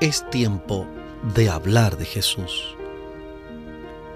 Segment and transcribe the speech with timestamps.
[0.00, 0.86] Es tiempo
[1.34, 2.76] de hablar de Jesús.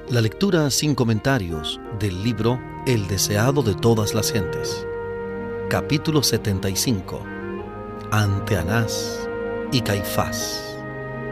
[0.09, 4.87] La lectura sin comentarios del libro El deseado de todas las gentes.
[5.69, 7.21] Capítulo 75.
[8.13, 9.29] Ante Anás
[9.73, 10.79] y Caifás.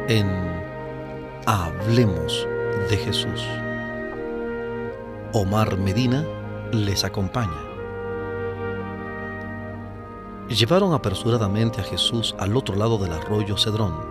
[0.08, 0.26] En
[1.46, 2.48] Hablemos
[2.88, 3.46] de Jesús.
[5.32, 6.26] Omar Medina
[6.72, 7.62] les acompaña.
[10.48, 14.09] Llevaron apresuradamente a Jesús al otro lado del arroyo Cedrón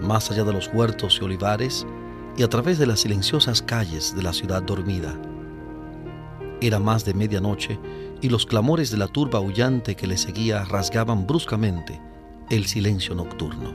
[0.00, 1.86] más allá de los huertos y olivares
[2.36, 5.16] y a través de las silenciosas calles de la ciudad dormida.
[6.60, 7.78] Era más de medianoche
[8.20, 12.00] y los clamores de la turba aullante que le seguía rasgaban bruscamente
[12.50, 13.74] el silencio nocturno.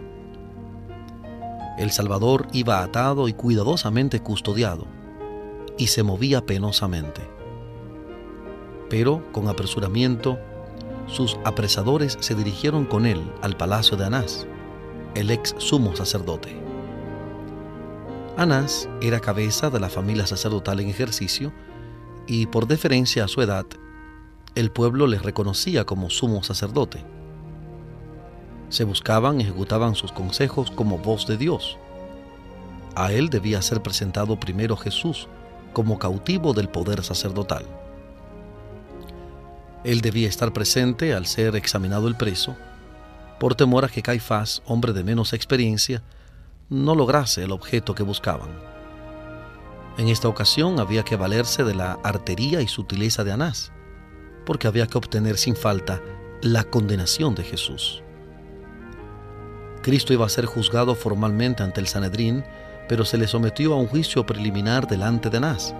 [1.77, 4.87] El Salvador iba atado y cuidadosamente custodiado
[5.77, 7.21] y se movía penosamente.
[8.89, 10.37] Pero, con apresuramiento,
[11.07, 14.47] sus apresadores se dirigieron con él al palacio de Anás
[15.15, 16.55] el ex sumo sacerdote.
[18.37, 21.51] Anás era cabeza de la familia sacerdotal en ejercicio
[22.27, 23.65] y por deferencia a su edad,
[24.55, 27.03] el pueblo le reconocía como sumo sacerdote.
[28.69, 31.77] Se buscaban y ejecutaban sus consejos como voz de Dios.
[32.95, 35.27] A él debía ser presentado primero Jesús
[35.73, 37.65] como cautivo del poder sacerdotal.
[39.83, 42.55] Él debía estar presente al ser examinado el preso
[43.39, 46.03] por temor a que Caifás, hombre de menos experiencia,
[46.69, 48.49] no lograse el objeto que buscaban.
[49.97, 53.71] En esta ocasión había que valerse de la artería y sutileza de Anás,
[54.45, 56.01] porque había que obtener sin falta
[56.41, 58.03] la condenación de Jesús.
[59.81, 62.43] Cristo iba a ser juzgado formalmente ante el Sanedrín,
[62.87, 65.73] pero se le sometió a un juicio preliminar delante de Anás.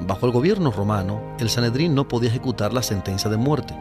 [0.00, 3.74] Bajo el gobierno romano, el Sanedrín no podía ejecutar la sentencia de muerte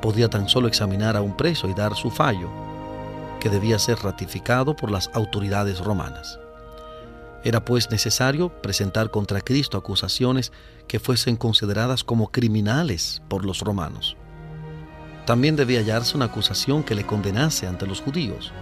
[0.00, 2.48] podía tan solo examinar a un preso y dar su fallo,
[3.40, 6.38] que debía ser ratificado por las autoridades romanas.
[7.42, 10.52] Era pues necesario presentar contra Cristo acusaciones
[10.86, 14.16] que fuesen consideradas como criminales por los romanos.
[15.24, 18.52] También debía hallarse una acusación que le condenase ante los judíos.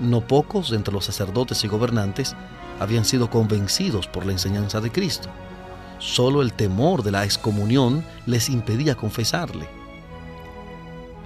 [0.00, 2.36] No pocos entre los sacerdotes y gobernantes
[2.78, 5.30] habían sido convencidos por la enseñanza de Cristo.
[5.98, 9.66] Solo el temor de la excomunión les impedía confesarle.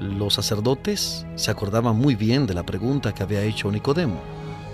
[0.00, 4.18] Los sacerdotes se acordaban muy bien de la pregunta que había hecho Nicodemo.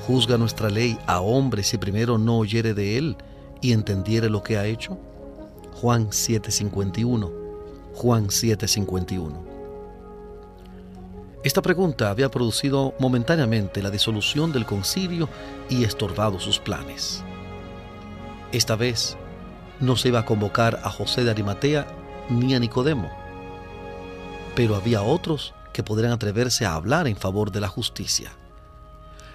[0.07, 3.17] ¿Juzga nuestra ley a hombre si primero no oyere de él
[3.61, 4.97] y entendiere lo que ha hecho?
[5.81, 7.33] Juan 7:51.
[7.95, 9.43] Juan 7:51.
[11.43, 15.29] Esta pregunta había producido momentáneamente la disolución del concilio
[15.69, 17.25] y estorbado sus planes.
[18.53, 19.17] Esta vez
[19.81, 21.85] no se iba a convocar a José de Arimatea
[22.31, 23.26] ni a Nicodemo
[24.57, 28.33] pero había otros que podrían atreverse a hablar en favor de la justicia.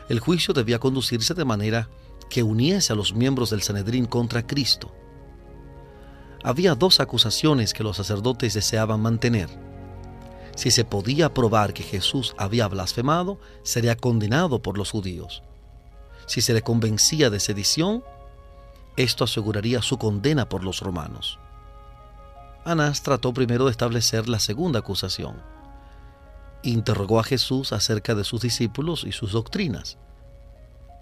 [0.09, 1.89] El juicio debía conducirse de manera
[2.29, 4.91] que uniese a los miembros del Sanedrín contra Cristo.
[6.43, 9.47] Había dos acusaciones que los sacerdotes deseaban mantener.
[10.55, 15.43] Si se podía probar que Jesús había blasfemado, sería condenado por los judíos.
[16.25, 18.03] Si se le convencía de sedición,
[18.97, 21.37] esto aseguraría su condena por los romanos.
[22.63, 25.41] Anás trató primero de establecer la segunda acusación.
[26.63, 29.97] Interrogó a Jesús acerca de sus discípulos y sus doctrinas,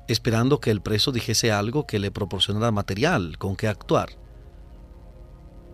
[0.07, 4.09] esperando que el preso dijese algo que le proporcionara material con que actuar.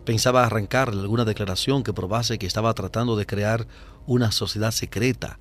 [0.06, 3.68] Pensaba arrancarle alguna declaración que probase que estaba tratando de crear
[4.08, 5.40] una sociedad secreta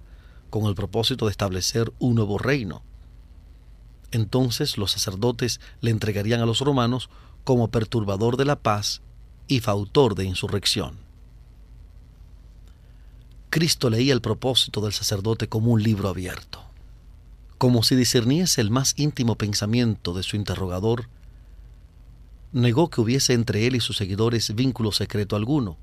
[0.50, 2.82] con el propósito de establecer un nuevo reino.
[4.10, 7.08] Entonces los sacerdotes le entregarían a los romanos
[7.44, 9.02] como perturbador de la paz
[9.48, 11.04] y fautor de insurrección.
[13.50, 16.60] Cristo leía el propósito del sacerdote como un libro abierto,
[17.58, 21.08] como si discerniese el más íntimo pensamiento de su interrogador.
[22.52, 25.76] Negó que hubiese entre él y sus seguidores vínculo secreto alguno,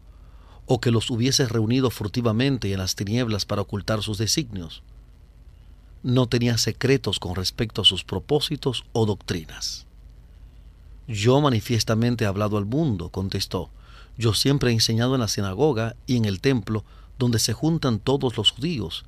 [0.66, 4.84] o que los hubiese reunido furtivamente en las tinieblas para ocultar sus designios.
[6.04, 9.86] No tenía secretos con respecto a sus propósitos o doctrinas.
[11.07, 13.69] Yo manifiestamente he hablado al mundo, contestó.
[14.18, 16.83] Yo siempre he enseñado en la sinagoga y en el templo
[17.18, 19.06] donde se juntan todos los judíos,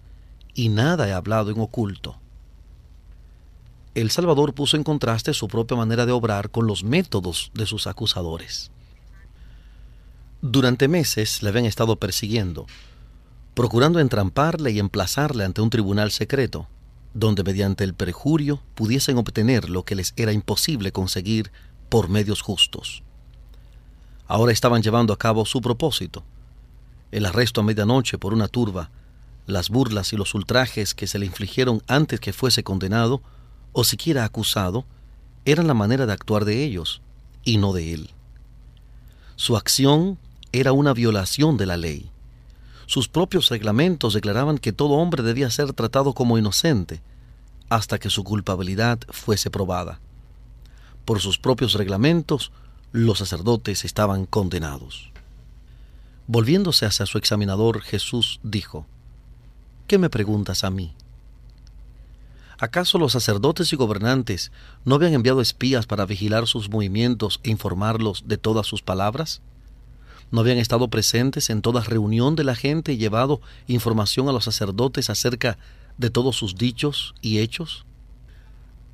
[0.54, 2.18] y nada he hablado en oculto.
[3.96, 7.86] El Salvador puso en contraste su propia manera de obrar con los métodos de sus
[7.86, 8.72] acusadores.
[10.42, 12.66] Durante meses le habían estado persiguiendo,
[13.54, 16.68] procurando entramparle y emplazarle ante un tribunal secreto,
[17.14, 21.52] donde mediante el perjurio pudiesen obtener lo que les era imposible conseguir
[21.94, 23.04] por medios justos.
[24.26, 26.24] Ahora estaban llevando a cabo su propósito,
[27.12, 28.90] el arresto a medianoche por una turba,
[29.46, 33.22] Las burlas y los ultrajes que se le infligieron antes que fuese condenado
[33.74, 34.86] o siquiera acusado
[35.46, 37.04] eran la manera de actuar de ellos
[37.44, 38.10] y no de él.
[39.36, 40.18] Su acción
[40.52, 42.10] era una violación de la ley.
[42.88, 47.04] Sus propios reglamentos declaraban que todo hombre debía ser tratado como inocente
[47.70, 50.00] hasta que su culpabilidad fuese probada.
[51.06, 52.52] Por sus propios reglamentos,
[52.92, 55.12] los sacerdotes estaban condenados.
[56.28, 58.86] Volviéndose hacia su examinador, Jesús dijo,
[59.88, 60.94] ¿Qué me preguntas a mí?
[62.58, 64.52] ¿Acaso los sacerdotes y gobernantes
[64.86, 69.42] no habían enviado espías para vigilar sus movimientos e informarlos de todas sus palabras?
[70.32, 74.46] ¿No habían estado presentes en toda reunión de la gente y llevado información a los
[74.46, 75.58] sacerdotes acerca
[75.98, 77.86] de todos sus dichos y hechos?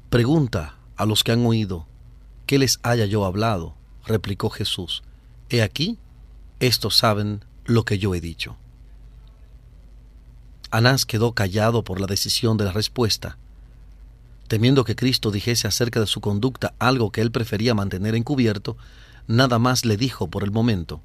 [0.10, 1.86] Pregunta a los que han oído,
[2.50, 3.76] ¿qué les haya yo hablado?
[4.08, 5.04] replicó Jesús.
[5.52, 6.00] He aquí,
[6.60, 8.58] estos saben lo que yo he dicho.
[10.72, 13.38] Anás quedó callado por la decisión de la respuesta.
[14.48, 18.78] Temiendo que Cristo dijese acerca de su conducta algo que él prefería mantener encubierto,
[19.28, 21.04] nada más le dijo por el momento.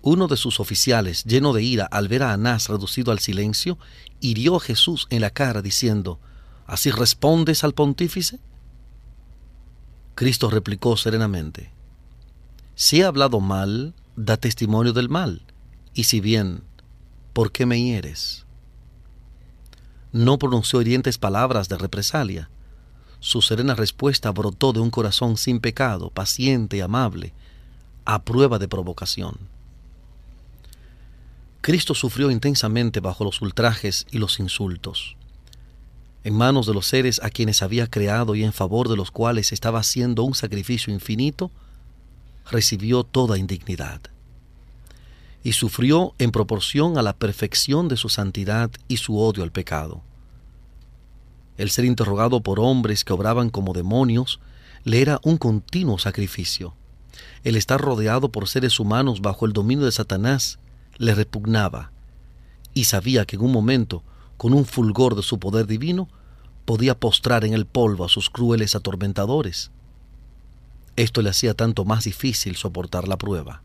[0.00, 3.76] Uno de sus oficiales, lleno de ira al ver a Anás reducido al silencio,
[4.20, 6.18] hirió a Jesús en la cara diciendo,
[6.66, 8.40] ¿Así respondes al pontífice?
[10.14, 11.70] Cristo replicó serenamente,
[12.74, 15.42] Si he hablado mal, da testimonio del mal,
[15.92, 16.62] y si bien,
[17.32, 18.44] ¿por qué me hieres?
[20.14, 22.48] no pronunció hirientes palabras de represalia.
[23.18, 27.32] Su serena respuesta brotó de un corazón sin pecado, paciente y amable,
[28.04, 29.36] a prueba de provocación.
[31.62, 35.16] Cristo sufrió intensamente bajo los ultrajes y los insultos.
[36.24, 39.52] En manos de los seres a quienes había creado y en favor de los cuales
[39.52, 41.50] estaba haciendo un sacrificio infinito,
[42.50, 44.00] recibió toda indignidad.
[45.42, 50.02] Y sufrió en proporción a la perfección de su santidad y su odio al pecado.
[51.58, 54.40] El ser interrogado por hombres que obraban como demonios
[54.84, 56.74] le era un continuo sacrificio.
[57.44, 60.58] El estar rodeado por seres humanos bajo el dominio de Satanás
[60.96, 61.92] le repugnaba,
[62.72, 64.02] y sabía que en un momento,
[64.44, 66.06] con un fulgor de su poder divino,
[66.66, 69.70] podía postrar en el polvo a sus crueles atormentadores.
[70.96, 73.62] Esto le hacía tanto más difícil soportar la prueba.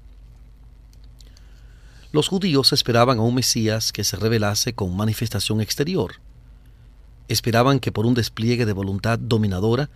[2.13, 6.21] Los judíos esperaban a un Mesías que se revelase con manifestación exterior,
[7.27, 9.89] esperaban que por un despliegue de voluntad dominadora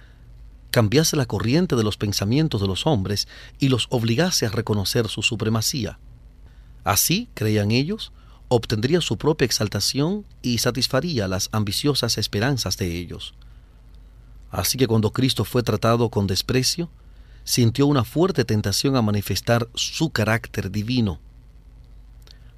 [0.69, 5.21] cambiase la corriente de los pensamientos de los hombres y los obligase a reconocer su
[5.21, 5.97] supremacía.
[6.83, 8.11] Así, creían ellos,
[8.55, 13.33] obtendría su propia exaltación y satisfaría las ambiciosas esperanzas de ellos.
[14.51, 16.89] Así que cuando Cristo fue tratado con desprecio,
[17.43, 21.19] sintió una fuerte tentación a manifestar su carácter divino.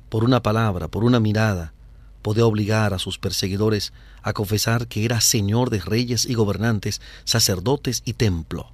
[0.09, 1.74] Por una palabra, por una mirada,
[2.21, 8.01] podía obligar a sus perseguidores a confesar que era Señor de reyes y gobernantes, sacerdotes
[8.03, 8.71] y templo.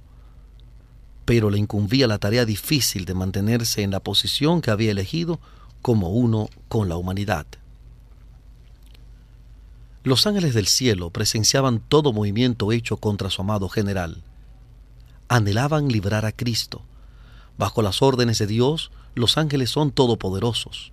[1.24, 5.38] Pero le incumbía la tarea difícil de mantenerse en la posición que había elegido
[5.82, 7.46] como uno con la humanidad.
[10.04, 14.22] Los ángeles del cielo presenciaban todo movimiento hecho contra su amado general.
[15.28, 16.82] Anhelaban librar a Cristo.
[17.58, 20.92] Bajo las órdenes de Dios, los ángeles son todopoderosos.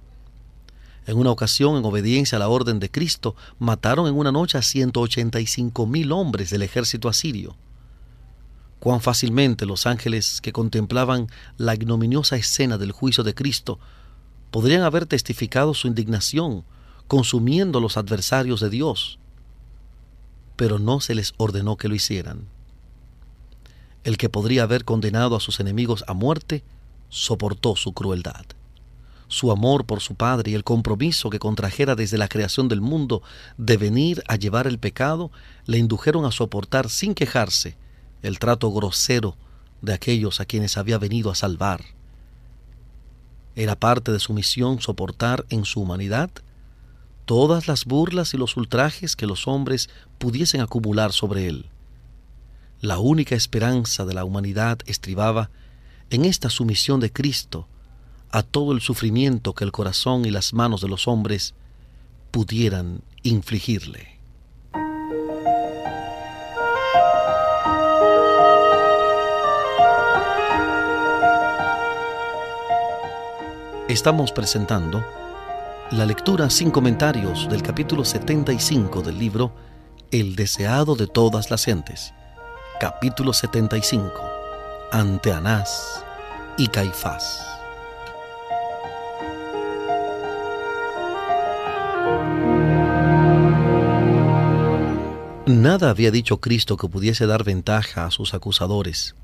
[1.07, 4.61] En una ocasión, en obediencia a la orden de Cristo, mataron en una noche a
[4.61, 7.55] 185 mil hombres del ejército asirio.
[8.79, 11.27] Cuán fácilmente los ángeles que contemplaban
[11.57, 13.79] la ignominiosa escena del juicio de Cristo
[14.51, 16.63] podrían haber testificado su indignación,
[17.07, 19.19] consumiendo los adversarios de Dios,
[20.55, 22.47] pero no se les ordenó que lo hicieran.
[24.03, 26.63] El que podría haber condenado a sus enemigos a muerte,
[27.09, 28.45] soportó su crueldad
[29.29, 33.21] su amor por su Padre y el compromiso que contrajera desde la creación del mundo
[33.57, 35.31] de venir a llevar el pecado,
[35.65, 37.77] le indujeron a soportar sin quejarse
[38.23, 39.37] el trato grosero
[39.81, 41.98] de aquellos a quienes había venido a salvar.
[43.59, 46.29] Era parte de su misión soportar en su humanidad
[47.25, 51.65] todas las burlas y los ultrajes que los hombres pudiesen acumular sobre él.
[52.79, 55.49] La única esperanza de la humanidad estribaba
[56.09, 57.67] en esta sumisión de Cristo,
[58.31, 61.53] a todo el sufrimiento que el corazón y las manos de los hombres
[62.31, 64.18] pudieran infligirle.
[73.89, 75.03] Estamos presentando
[75.89, 79.51] la lectura sin comentarios del capítulo 75 del libro
[80.11, 82.13] El deseado de todas las gentes.
[82.79, 84.11] Capítulo 75.
[84.91, 86.05] Ante Anás
[86.55, 87.43] y Caifás.
[95.47, 99.15] Nada había dicho Cristo que pudiese dar ventaja a sus acusadores,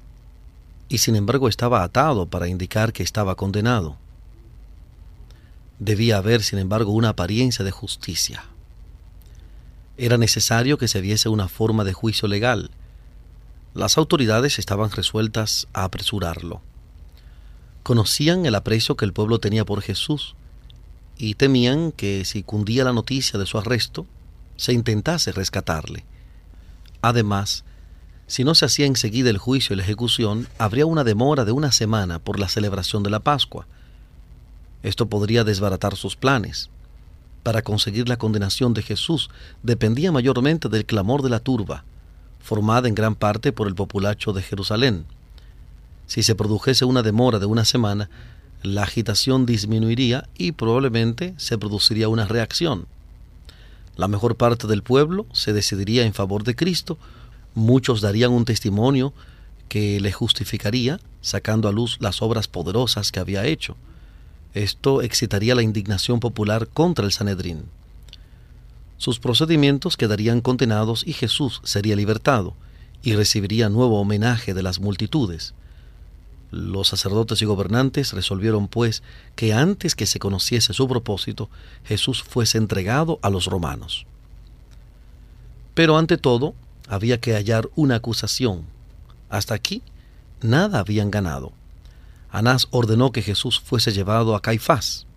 [0.90, 4.04] y sin embargo estaba atado para indicar que estaba condenado.
[5.80, 8.46] Debía haber, sin embargo, una apariencia de justicia.
[9.98, 12.72] Era necesario que se viese una forma de juicio legal.
[13.74, 16.62] Las autoridades estaban resueltas a apresurarlo.
[17.84, 20.36] Conocían el aprecio que el pueblo tenía por Jesús
[21.18, 24.06] y temían que si cundía la noticia de su arresto,
[24.58, 26.06] se intentase rescatarle.
[27.02, 27.64] Además,
[28.28, 31.72] si no se hacía enseguida el juicio y la ejecución, habría una demora de una
[31.72, 33.68] semana por la celebración de la Pascua.
[34.86, 36.70] Esto podría desbaratar sus planes.
[37.42, 39.32] Para conseguir la condenación de Jesús
[39.64, 41.84] dependía mayormente del clamor de la turba,
[42.40, 45.08] formada en gran parte por el populacho de Jerusalén.
[46.06, 48.12] Si se produjese una demora de una semana,
[48.62, 52.86] la agitación disminuiría y probablemente se produciría una reacción.
[53.96, 57.00] La mejor parte del pueblo se decidiría en favor de Cristo,
[57.56, 59.14] muchos darían un testimonio
[59.68, 63.76] que le justificaría, sacando a luz las obras poderosas que había hecho.
[64.56, 67.66] Esto excitaría la indignación popular contra el Sanedrín.
[68.98, 72.56] Sus procedimientos quedarían condenados y Jesús sería libertado
[73.04, 75.54] y recibiría nuevo homenaje de las multitudes.
[76.52, 79.04] Los sacerdotes y gobernantes resolvieron, pues,
[79.36, 81.50] que antes que se conociese su propósito,
[81.84, 84.06] Jesús fuese entregado a los romanos.
[85.74, 86.56] Pero ante todo,
[86.88, 88.64] había que hallar una acusación.
[89.30, 89.82] Hasta aquí,
[90.42, 91.52] nada habían ganado.
[92.36, 95.08] Anás ordenó que Jesús fuese llevado a Caifás.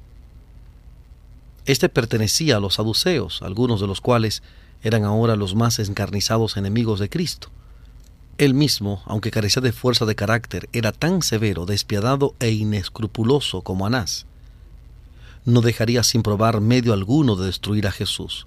[1.66, 4.44] Este pertenecía a los saduceos, algunos de los cuales
[4.84, 7.48] eran ahora los más encarnizados enemigos de Cristo.
[8.38, 13.84] Él mismo, aunque carecía de fuerza de carácter, era tan severo, despiadado e inescrupuloso como
[13.84, 14.26] Anás.
[15.44, 18.46] No dejaría sin probar medio alguno de destruir a Jesús.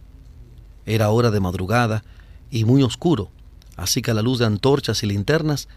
[0.85, 2.05] Era hora de madrugada
[2.49, 3.31] y muy oscuro,
[3.75, 5.67] así que a la luz de antorchas y linternas,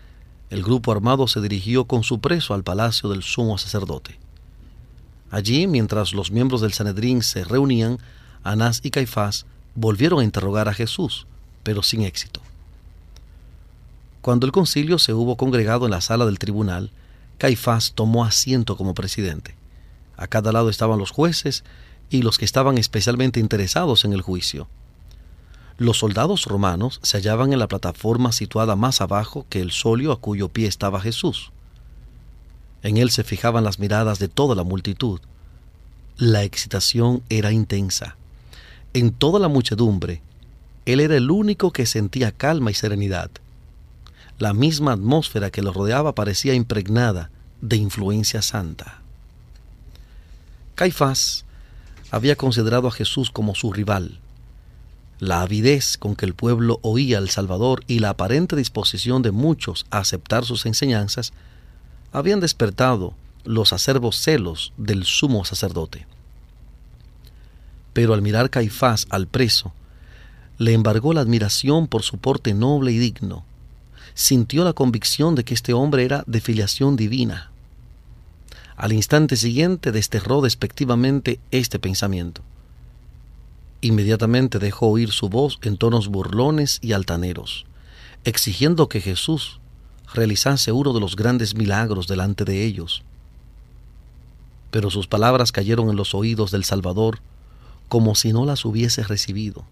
[0.50, 4.18] el grupo armado se dirigió con su preso al palacio del sumo sacerdote.
[5.30, 7.98] Allí, mientras los miembros del Sanedrín se reunían,
[8.44, 11.26] Anás y Caifás volvieron a interrogar a Jesús,
[11.62, 12.40] pero sin éxito.
[14.20, 16.90] Cuando el concilio se hubo congregado en la sala del tribunal,
[17.38, 19.54] Caifás tomó asiento como presidente.
[20.16, 21.64] A cada lado estaban los jueces
[22.10, 24.68] y los que estaban especialmente interesados en el juicio.
[25.76, 30.20] Los soldados romanos se hallaban en la plataforma situada más abajo que el solio a
[30.20, 31.50] cuyo pie estaba Jesús.
[32.82, 35.20] En él se fijaban las miradas de toda la multitud.
[36.16, 38.16] La excitación era intensa.
[38.92, 40.22] En toda la muchedumbre,
[40.86, 43.30] él era el único que sentía calma y serenidad.
[44.38, 49.00] La misma atmósfera que lo rodeaba parecía impregnada de influencia santa.
[50.76, 51.44] Caifás
[52.10, 54.20] había considerado a Jesús como su rival.
[55.24, 59.86] La avidez con que el pueblo oía al Salvador y la aparente disposición de muchos
[59.88, 61.32] a aceptar sus enseñanzas
[62.12, 66.06] habían despertado los acervos celos del sumo sacerdote.
[67.94, 69.72] Pero al mirar Caifás al preso,
[70.58, 73.46] le embargó la admiración por su porte noble y digno,
[74.12, 77.50] sintió la convicción de que este hombre era de filiación divina.
[78.76, 82.42] Al instante siguiente desterró despectivamente este pensamiento.
[83.84, 87.66] Inmediatamente dejó oír su voz en tonos burlones y altaneros,
[88.24, 89.60] exigiendo que Jesús
[90.14, 93.02] realizase uno de los grandes milagros delante de ellos.
[94.70, 97.18] Pero sus palabras cayeron en los oídos del Salvador
[97.90, 99.66] como si no las hubiese recibido.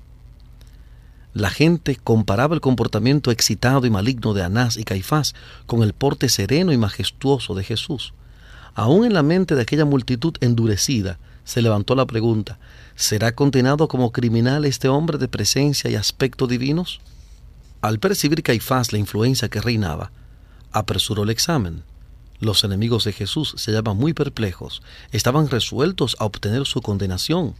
[1.32, 6.28] La gente comparaba el comportamiento excitado y maligno de Anás y Caifás con el porte
[6.28, 8.12] sereno y majestuoso de Jesús.
[8.74, 12.58] Aún en la mente de aquella multitud endurecida se levantó la pregunta,
[12.94, 17.00] ¿será condenado como criminal este hombre de presencia y aspecto divinos?
[17.80, 20.12] Al percibir Caifás la influencia que reinaba,
[20.70, 21.82] apresuró el examen.
[22.40, 27.54] Los enemigos de Jesús se hallaban muy perplejos, estaban resueltos a obtener su condenación,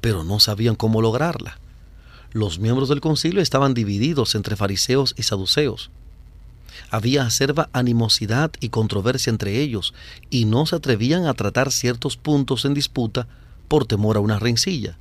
[0.00, 1.58] pero no sabían cómo lograrla
[2.32, 5.90] los miembros del concilio estaban divididos entre fariseos y saduceos.
[6.90, 9.94] Había acerba animosidad y controversia entre ellos,
[10.30, 13.26] y no se atrevían a tratar ciertos puntos en disputa
[13.68, 14.96] por temor a una rencilla.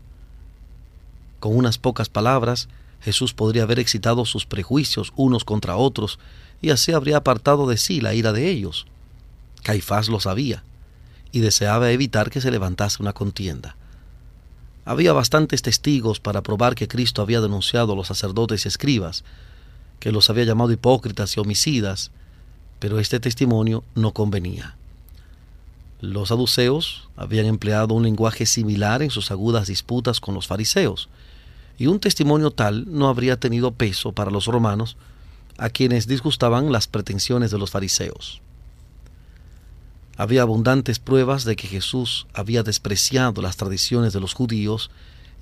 [1.40, 2.68] Con unas pocas palabras,
[3.02, 6.20] Jesús podría haber excitado sus prejuicios unos contra otros,
[6.62, 8.88] y así habría apartado de sí la ira de ellos.
[9.64, 10.64] Caifás lo sabía,
[11.32, 13.76] y deseaba evitar que se levantase una contienda.
[14.86, 19.24] Había bastantes testigos para probar que Cristo había denunciado a los sacerdotes y escribas,
[20.00, 22.12] que los había llamado hipócritas y homicidas,
[22.80, 24.76] pero este testimonio no convenía.
[26.00, 31.10] Los saduceos habían empleado un lenguaje similar en sus agudas disputas con los fariseos.
[31.80, 34.98] y un testimonio tal no habría tenido peso para los romanos,
[35.60, 38.42] a quienes disgustaban las pretensiones de los fariseos.
[40.18, 44.90] Había abundantes pruebas de que Jesús había despreciado las tradiciones de los judíos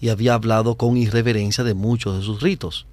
[0.02, 2.86] y había hablado con irreverencia de muchos de sus ritos.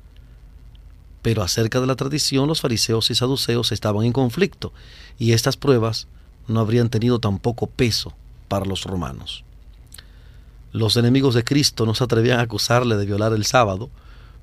[1.23, 4.73] Pero acerca de la tradición los fariseos y saduceos estaban en conflicto,
[5.19, 6.09] y estas pruebas
[6.49, 8.13] no habrían tenido tampoco peso
[8.49, 9.45] para los romanos.
[10.73, 13.91] Los enemigos de Cristo no se atrevían a acusarle de violar el sábado,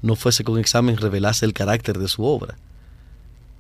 [0.02, 2.58] no fuese que un examen revelase el carácter de su obra.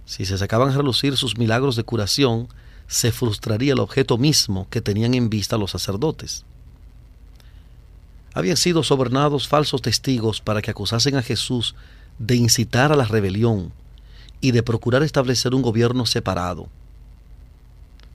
[0.05, 2.47] Si se sacaban a relucir sus milagros de curación,
[2.87, 6.45] se frustraría el objeto mismo que tenían en vista los sacerdotes.
[8.33, 11.75] Habían sido sobornados falsos testigos para que acusasen a Jesús
[12.19, 13.71] de incitar a la rebelión
[14.41, 16.67] y de procurar establecer un gobierno separado.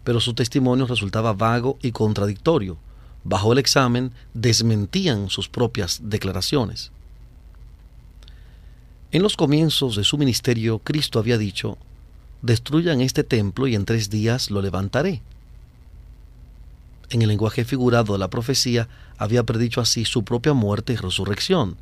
[0.05, 2.77] Pero su testimonio resultaba vago y contradictorio.
[3.25, 6.93] Bajo el examen desmentían sus propias declaraciones.
[9.13, 11.79] En los comienzos de su ministerio, Cristo había dicho,
[12.43, 15.23] destruyan este templo y en tres días lo levantaré.
[17.11, 21.77] En el lenguaje figurado de la profecía había predicho así su propia muerte y resurrección,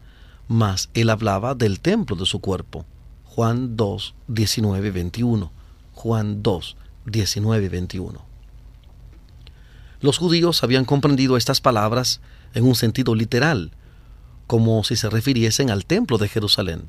[0.53, 2.85] mas él hablaba del templo de su cuerpo.
[3.25, 5.51] Juan 2, 19, 21.
[5.95, 8.23] Juan 2, 19, 21.
[10.03, 12.21] Los judíos habían comprendido estas palabras
[12.53, 13.73] en un sentido literal,
[14.47, 16.83] como si se refiriesen al templo de Jerusalén.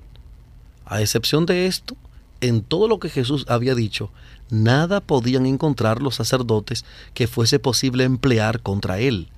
[0.86, 1.96] A excepción de esto,
[2.42, 4.12] en todo lo que Jesús había dicho,
[4.50, 9.30] nada podían encontrar los sacerdotes que fuese posible emplear contra él.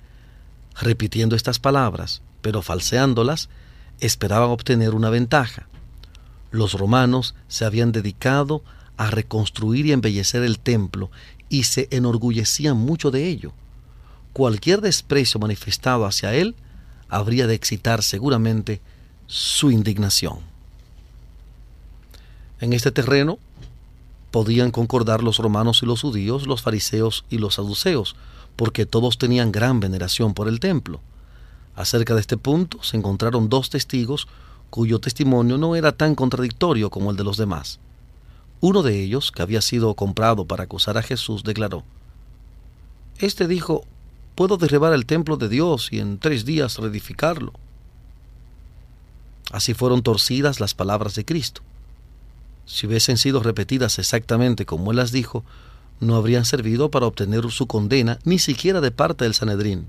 [0.74, 3.48] Repitiendo estas palabras, pero falseándolas,
[4.00, 5.66] esperaban obtener una ventaja.
[6.50, 8.62] Los romanos se habían dedicado
[8.96, 11.10] a reconstruir y embellecer el templo
[11.48, 13.52] y se enorgullecían mucho de ello.
[14.32, 16.54] Cualquier desprecio manifestado hacia él
[17.08, 18.80] habría de excitar seguramente
[19.26, 20.38] su indignación.
[22.60, 23.38] En este terreno
[24.30, 28.16] podían concordar los romanos y los judíos, los fariseos y los saduceos,
[28.56, 31.00] porque todos tenían gran veneración por el templo.
[31.76, 34.26] Acerca de este punto se encontraron dos testigos
[34.70, 37.78] cuyo testimonio no era tan contradictorio como el de los demás.
[38.60, 41.84] Uno de ellos, que había sido comprado para acusar a Jesús, declaró,
[43.18, 43.84] Este dijo,
[44.34, 47.52] puedo derribar el templo de Dios y en tres días reedificarlo.
[49.52, 51.62] Así fueron torcidas las palabras de Cristo
[52.66, 55.44] si hubiesen sido repetidas exactamente como él las dijo,
[56.00, 59.86] no habrían servido para obtener su condena ni siquiera de parte del Sanedrín.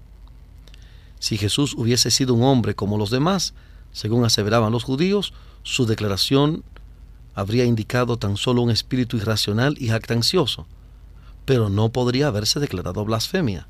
[1.20, 3.54] Si Jesús hubiese sido un hombre como los demás,
[3.92, 6.64] según aseveraban los judíos, su declaración
[7.34, 10.66] habría indicado tan solo un espíritu irracional y jactancioso,
[11.46, 13.68] pero no podría haberse declarado blasfemia.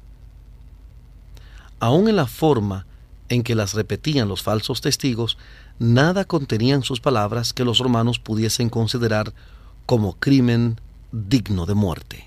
[1.79, 2.85] Aún en la forma
[3.29, 5.37] en que las repetían los falsos testigos,
[5.79, 9.33] nada contenían sus palabras que los romanos pudiesen considerar
[9.85, 10.79] como crimen
[11.11, 12.26] digno de muerte.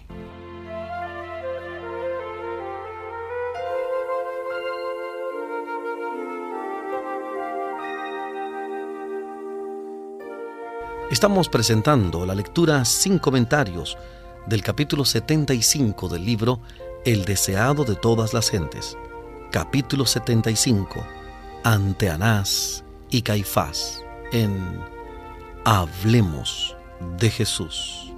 [11.11, 13.99] Estamos presentando la lectura sin comentarios
[14.47, 16.61] del capítulo 75 del libro
[17.05, 18.97] El deseado de todas las gentes.
[19.51, 21.05] Capítulo 75.
[21.65, 24.79] Ante Anás y Caifás en
[25.65, 26.77] Hablemos
[27.19, 28.10] de Jesús.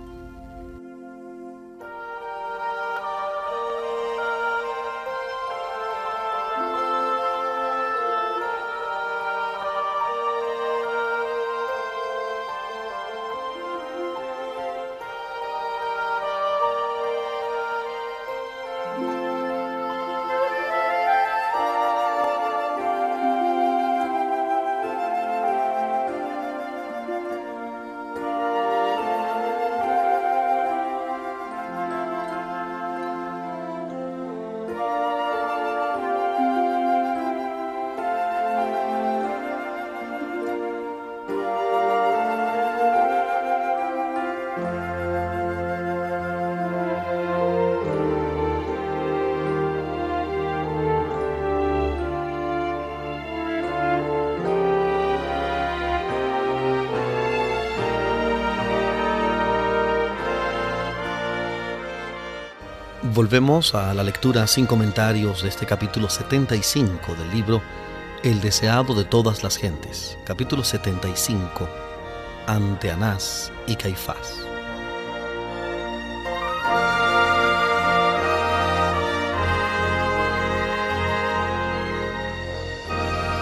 [63.23, 67.63] Volvemos a la lectura sin comentarios de este capítulo 75 del libro
[68.25, 71.69] El deseado de todas las gentes, capítulo 75,
[72.49, 74.45] ante Anás y Caifás.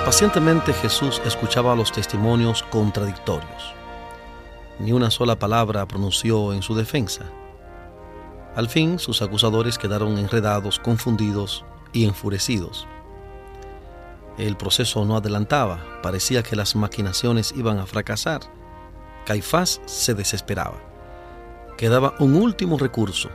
[0.04, 3.74] Pacientemente Jesús escuchaba los testimonios contradictorios.
[4.78, 7.24] Ni una sola palabra pronunció en su defensa.
[8.56, 12.86] Al fin sus acusadores quedaron enredados, confundidos y enfurecidos.
[14.38, 18.40] El proceso no adelantaba, parecía que las maquinaciones iban a fracasar.
[19.24, 20.78] Caifás se desesperaba.
[21.76, 23.30] Quedaba un último recurso.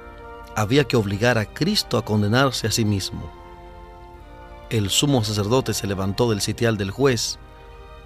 [0.55, 3.31] Había que obligar a Cristo a condenarse a sí mismo.
[4.69, 7.37] El sumo sacerdote se levantó del sitial del juez,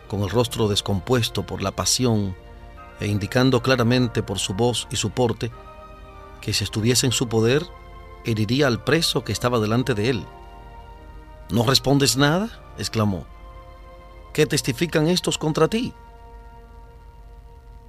[0.07, 2.35] con el rostro descompuesto por la pasión
[2.99, 5.51] e indicando claramente por su voz y su porte
[6.41, 7.65] que si estuviese en su poder,
[8.25, 10.25] heriría al preso que estaba delante de él.
[11.51, 12.61] ¿No respondes nada?
[12.77, 13.25] exclamó.
[14.33, 15.93] ¿Qué testifican estos contra ti?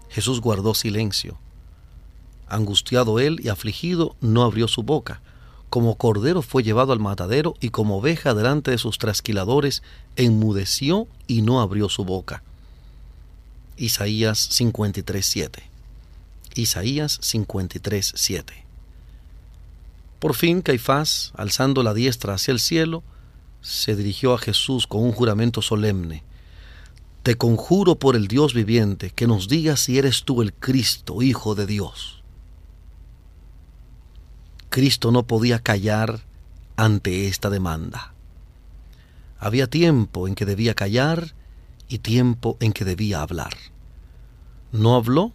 [0.08, 1.38] Jesús guardó silencio.
[2.48, 5.20] Angustiado él y afligido, no abrió su boca.
[5.68, 9.84] Como cordero fue llevado al matadero y como oveja delante de sus trasquiladores,
[10.16, 12.42] enmudeció y no abrió su boca.
[13.76, 15.69] Isaías 53:7.
[16.54, 18.64] Isaías 53:7.
[20.18, 23.02] Por fin Caifás, alzando la diestra hacia el cielo,
[23.62, 26.22] se dirigió a Jesús con un juramento solemne.
[27.22, 31.54] Te conjuro por el Dios viviente que nos digas si eres tú el Cristo, Hijo
[31.54, 32.22] de Dios.
[34.70, 36.20] Cristo no podía callar
[36.76, 38.14] ante esta demanda.
[39.38, 41.34] Había tiempo en que debía callar
[41.88, 43.54] y tiempo en que debía hablar.
[44.70, 45.32] No habló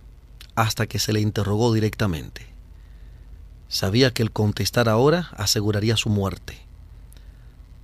[0.55, 2.47] hasta que se le interrogó directamente.
[3.67, 6.65] Sabía que el contestar ahora aseguraría su muerte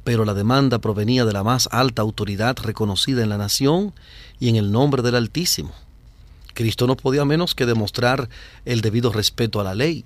[0.04, 3.94] pero la demanda provenía de la más alta autoridad reconocida en la nación
[4.40, 5.72] y en el nombre del Altísimo.
[6.54, 8.30] Cristo no podía menos que demostrar
[8.66, 10.04] el debido respeto a la ley.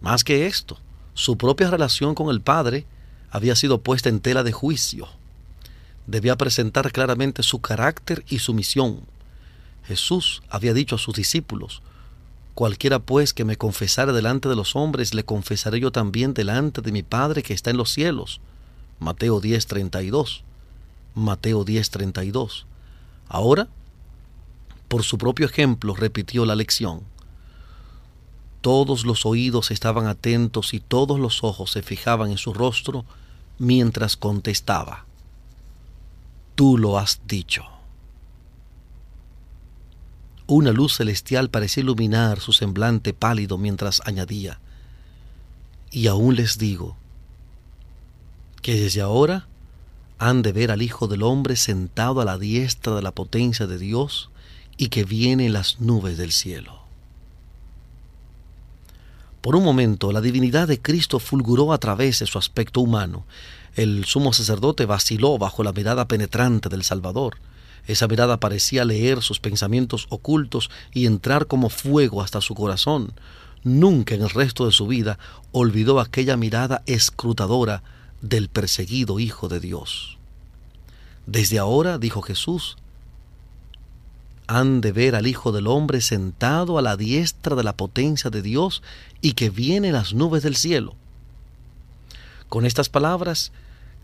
[0.00, 0.78] Más que esto,
[1.14, 2.86] su propia relación con el Padre
[3.30, 5.08] había sido puesta en tela de juicio.
[6.06, 9.02] Debía presentar claramente su carácter y su misión.
[9.90, 11.82] Jesús había dicho a sus discípulos,
[12.54, 16.92] Cualquiera pues que me confesare delante de los hombres, le confesaré yo también delante de
[16.92, 18.40] mi Padre que está en los cielos.
[19.00, 20.44] Mateo 10:32.
[21.16, 22.66] Mateo 10:32.
[23.28, 23.66] Ahora,
[24.86, 27.00] por su propio ejemplo, repitió la lección.
[28.60, 33.04] Todos los oídos estaban atentos y todos los ojos se fijaban en su rostro
[33.58, 35.04] mientras contestaba.
[36.54, 37.79] Tú lo has dicho.
[40.50, 44.58] Una luz celestial parecía iluminar su semblante pálido mientras añadía,
[45.92, 46.96] y aún les digo,
[48.60, 49.46] que desde ahora
[50.18, 53.78] han de ver al Hijo del Hombre sentado a la diestra de la potencia de
[53.78, 54.30] Dios
[54.76, 56.80] y que viene en las nubes del cielo.
[59.42, 63.24] Por un momento la divinidad de Cristo fulguró a través de su aspecto humano.
[63.76, 67.36] El sumo sacerdote vaciló bajo la mirada penetrante del Salvador.
[67.86, 73.12] Esa mirada parecía leer sus pensamientos ocultos y entrar como fuego hasta su corazón.
[73.62, 75.18] Nunca en el resto de su vida
[75.52, 77.82] olvidó aquella mirada escrutadora
[78.22, 80.18] del perseguido Hijo de Dios.
[81.26, 82.76] Desde ahora, dijo Jesús,
[84.46, 88.42] han de ver al Hijo del Hombre sentado a la diestra de la potencia de
[88.42, 88.82] Dios
[89.20, 90.96] y que viene en las nubes del cielo.
[92.48, 93.52] Con estas palabras,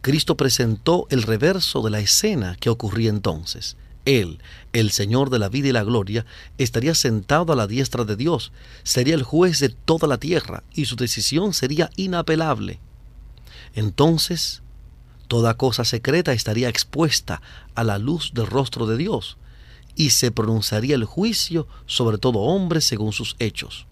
[0.07, 3.77] Cristo presentó el reverso de la escena que ocurría entonces.
[4.05, 4.39] Él,
[4.73, 6.25] el Señor de la vida y la gloria,
[6.59, 8.53] estaría sentado a la diestra de Dios,
[8.85, 12.79] sería el juez de toda la tierra y su decisión sería inapelable.
[13.75, 14.63] Entonces,
[15.27, 17.43] toda cosa secreta estaría expuesta
[17.75, 19.39] a la luz del rostro de Dios,
[19.97, 23.89] y se pronunciaría el juicio sobre todo hombre según sus hechos.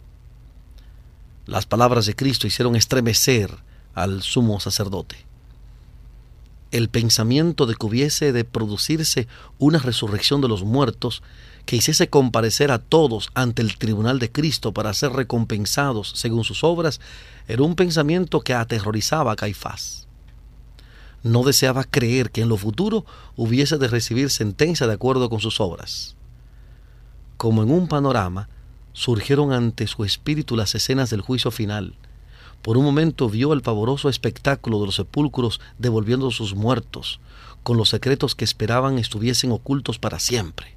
[1.47, 3.51] Las palabras de Cristo hicieron estremecer
[3.95, 5.34] al sumo sacerdote.
[6.75, 11.23] El pensamiento de que hubiese de producirse una resurrección de los muertos
[11.67, 16.65] que hiciese comparecer a todos ante el tribunal de Cristo para ser recompensados según sus
[16.65, 17.01] obras,
[17.47, 20.09] era un pensamiento que aterrorizaba a Caifás.
[21.23, 23.07] No deseaba creer que en lo futuro
[23.37, 26.17] hubiese de recibir sentencia de acuerdo con sus obras.
[27.37, 28.49] Como en un panorama,
[28.93, 31.95] surgieron ante su espíritu las escenas del juicio final.
[32.65, 37.21] Por un momento vio el pavoroso espectáculo de los sepulcros devolviendo sus muertos,
[37.63, 40.75] con los secretos que esperaban estuviesen ocultos para siempre.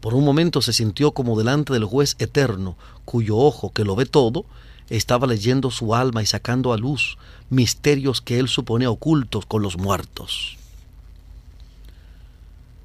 [0.00, 4.06] Por un momento se sintió como delante del juez eterno, cuyo ojo, que lo ve
[4.06, 4.44] todo,
[4.90, 7.18] estaba leyendo su alma y sacando a luz
[7.50, 10.56] misterios que él suponía ocultos con los muertos.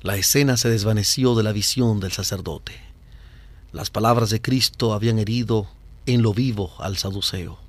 [0.02, 2.82] La escena se desvaneció de la visión del sacerdote.
[3.74, 5.68] Las palabras de Cristo habían herido
[6.08, 7.67] en lo vivo al saduceo.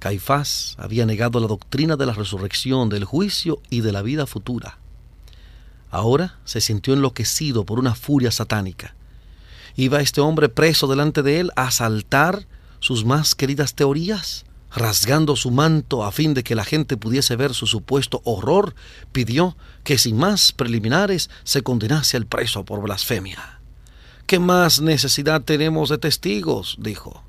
[0.00, 4.78] Caifás había negado la doctrina de la resurrección, del juicio y de la vida futura.
[5.90, 8.94] Ahora se sintió enloquecido por una furia satánica.
[9.76, 12.46] ¿Iba este hombre preso delante de él a asaltar
[12.80, 14.46] sus más queridas teorías?
[14.74, 18.74] Rasgando su manto a fin de que la gente pudiese ver su supuesto horror,
[19.12, 23.60] pidió que sin más preliminares se condenase al preso por blasfemia.
[24.26, 26.76] ¿Qué más necesidad tenemos de testigos?
[26.78, 27.22] dijo.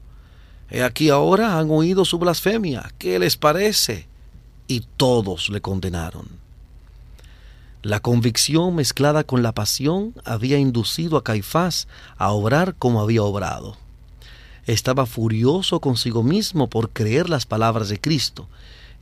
[0.71, 2.93] He aquí ahora han oído su blasfemia.
[2.97, 4.07] ¿Qué les parece?
[4.67, 6.27] Y todos le condenaron.
[7.83, 13.75] La convicción mezclada con la pasión había inducido a Caifás a obrar como había obrado.
[14.65, 18.47] Estaba furioso consigo mismo por creer las palabras de Cristo,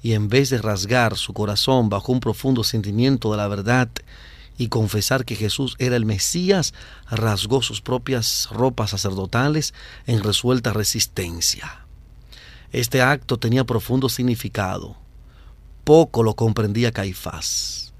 [0.01, 3.89] y en vez de rasgar su corazón bajo un profundo sentimiento de la verdad
[4.59, 6.73] y confesar que Jesús era el Mesías,
[7.09, 9.73] rasgó sus propias ropas sacerdotales
[10.05, 11.85] en resuelta resistencia.
[12.73, 14.97] Este acto tenía profundo significado.
[15.85, 17.93] Poco lo comprendía Caifás.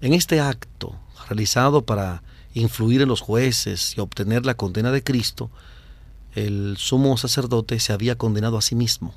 [0.00, 5.48] En este acto, realizado para influir en los jueces y obtener la condena de Cristo,
[6.34, 9.14] el sumo sacerdote se había condenado a sí mismo.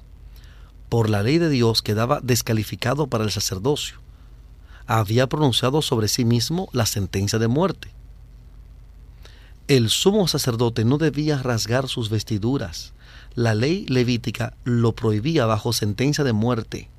[0.90, 4.07] Por la ley de Dios quedaba descalificado para el sacerdocio
[4.88, 7.90] había pronunciado sobre sí mismo la sentencia de muerte.
[9.68, 12.94] El sumo sacerdote no debía rasgar sus vestiduras.
[13.36, 16.90] La ley levítica lo prohibía bajo sentencia de muerte.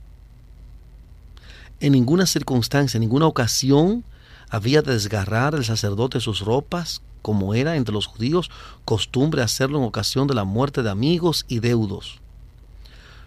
[1.80, 4.04] En ninguna circunstancia, en ninguna ocasión,
[4.50, 8.50] había de desgarrar el sacerdote sus ropas, como era entre los judíos
[8.84, 12.20] costumbre hacerlo en ocasión de la muerte de amigos y deudos.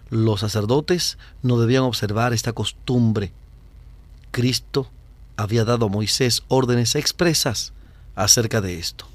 [0.08, 3.32] Los sacerdotes no debían observar esta costumbre
[4.32, 4.90] Cristo
[5.36, 7.74] había dado a Moisés órdenes expresas
[8.14, 9.06] acerca de esto.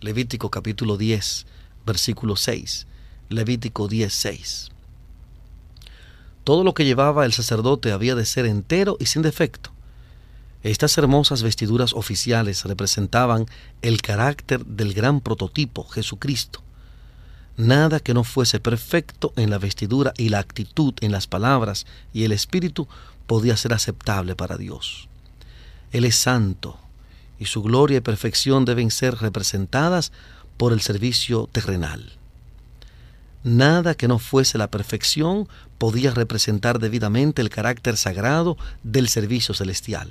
[0.00, 1.46] Levítico capítulo 10,
[1.84, 2.86] versículo 6.
[3.28, 4.68] Levítico 10, 6.
[6.44, 9.70] Todo lo que llevaba el sacerdote había de ser entero y sin defecto.
[10.62, 13.44] Estas hermosas vestiduras oficiales representaban
[13.82, 16.62] el carácter del gran prototipo, Jesucristo.
[17.58, 22.24] Nada que no fuese perfecto en la vestidura y la actitud, en las palabras y
[22.24, 22.88] el espíritu
[23.28, 25.08] podía ser aceptable para Dios.
[25.92, 26.78] Él es santo
[27.38, 30.10] y su gloria y perfección deben ser representadas
[30.56, 32.14] por el servicio terrenal.
[33.44, 40.10] Nada que no fuese la perfección podía representar debidamente el carácter sagrado del servicio celestial.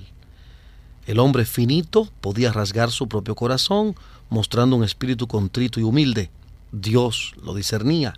[1.08, 3.96] El hombre finito podía rasgar su propio corazón
[4.30, 6.30] mostrando un espíritu contrito y humilde.
[6.72, 8.14] Dios lo discernía.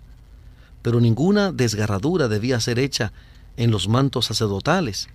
[0.82, 3.12] Pero ninguna desgarradura debía ser hecha
[3.60, 5.10] en los mantos sacerdotales,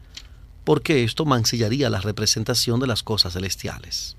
[0.65, 4.17] porque esto mancillaría la representación de las cosas celestiales.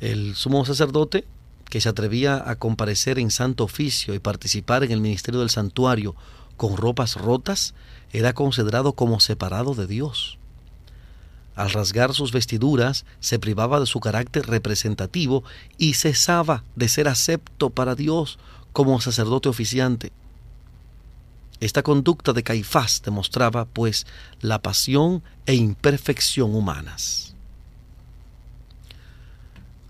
[0.00, 1.24] El sumo sacerdote,
[1.70, 6.16] que se atrevía a comparecer en santo oficio y participar en el ministerio del santuario
[6.56, 7.74] con ropas rotas,
[8.12, 10.36] era considerado como separado de Dios.
[11.54, 15.44] Al rasgar sus vestiduras, se privaba de su carácter representativo
[15.76, 18.40] y cesaba de ser acepto para Dios
[18.72, 20.10] como sacerdote oficiante.
[21.60, 24.06] Esta conducta de Caifás demostraba, pues,
[24.40, 27.34] la pasión e imperfección humanas.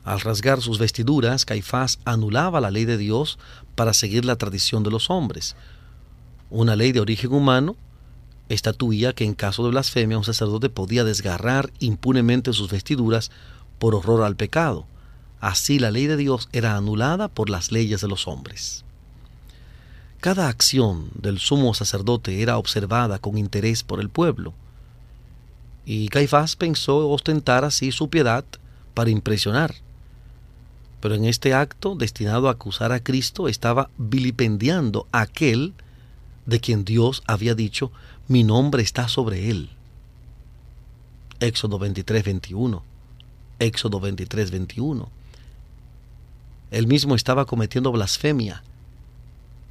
[0.04, 3.38] Al rasgar sus vestiduras, Caifás anulaba la ley de Dios
[3.74, 5.54] para seguir la tradición de los hombres.
[6.48, 7.76] Una ley de origen humano
[8.48, 13.30] estatuía que en caso de blasfemia un sacerdote podía desgarrar impunemente sus vestiduras
[13.78, 14.86] por horror al pecado.
[15.40, 18.86] Así la ley de Dios era anulada por las leyes de los hombres.
[20.20, 24.52] Cada acción del sumo sacerdote era observada con interés por el pueblo.
[25.86, 28.44] Y Caifás pensó ostentar así su piedad
[28.94, 29.76] para impresionar.
[31.00, 35.72] Pero en este acto, destinado a acusar a Cristo, estaba vilipendiando a aquel
[36.46, 37.92] de quien Dios había dicho,
[38.26, 39.70] mi nombre está sobre él.
[41.38, 42.82] Éxodo 23, 21.
[43.60, 45.08] Éxodo 23, 21.
[46.72, 48.64] Él mismo estaba cometiendo blasfemia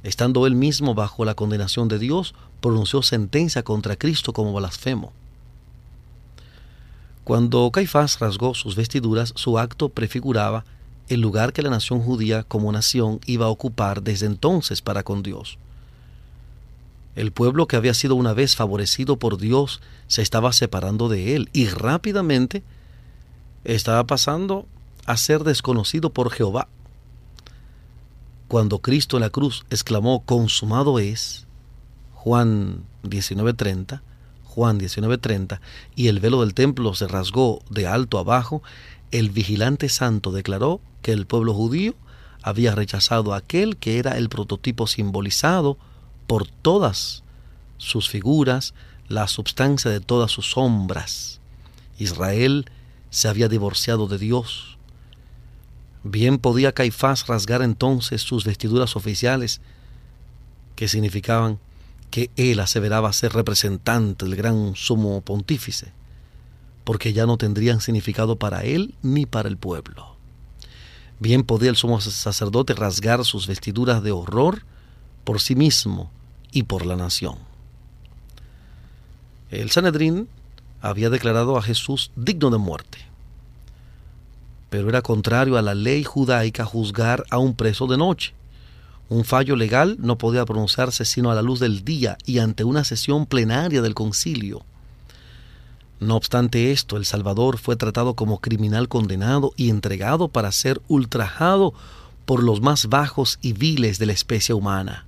[0.02, 5.12] estando él mismo bajo la condenación de Dios, pronunció sentencia contra Cristo como blasfemo.
[7.24, 10.64] Cuando Caifás rasgó sus vestiduras, su acto prefiguraba
[11.08, 15.22] el lugar que la nación judía como nación iba a ocupar desde entonces para con
[15.22, 15.58] Dios.
[17.16, 21.48] El pueblo que había sido una vez favorecido por Dios se estaba separando de él
[21.52, 22.62] y rápidamente
[23.64, 24.66] estaba pasando
[25.04, 26.68] a ser desconocido por Jehová
[28.48, 31.46] cuando Cristo en la cruz exclamó, consumado es,
[32.14, 34.02] Juan 19:30,
[34.44, 35.60] Juan 19:30,
[35.94, 38.62] y el velo del templo se rasgó de alto abajo,
[39.10, 41.94] el vigilante santo declaró que el pueblo judío
[42.42, 45.76] había rechazado a aquel que era el prototipo simbolizado
[46.26, 47.22] por todas
[47.76, 48.74] sus figuras,
[49.08, 51.40] la substancia de todas sus sombras.
[51.98, 52.66] Israel
[53.10, 54.77] se había divorciado de Dios.
[56.04, 59.60] Bien podía Caifás rasgar entonces sus vestiduras oficiales,
[60.76, 61.58] que significaban
[62.10, 65.92] que él aseveraba ser representante del gran sumo pontífice,
[66.84, 70.16] porque ya no tendrían significado para él ni para el pueblo.
[71.20, 74.62] Bien podía el sumo sacerdote rasgar sus vestiduras de horror
[75.24, 76.10] por sí mismo
[76.52, 77.36] y por la nación.
[79.50, 80.28] El Sanedrín
[80.80, 82.98] había declarado a Jesús digno de muerte,
[84.70, 88.34] pero era contrario a la ley judaica juzgar a un preso de noche.
[89.08, 92.84] Un fallo legal no podía pronunciarse sino a la luz del día y ante una
[92.84, 94.64] sesión plenaria del concilio.
[96.00, 101.72] No obstante esto, el Salvador fue tratado como criminal condenado y entregado para ser ultrajado
[102.24, 105.06] por los más bajos y viles de la especie humana.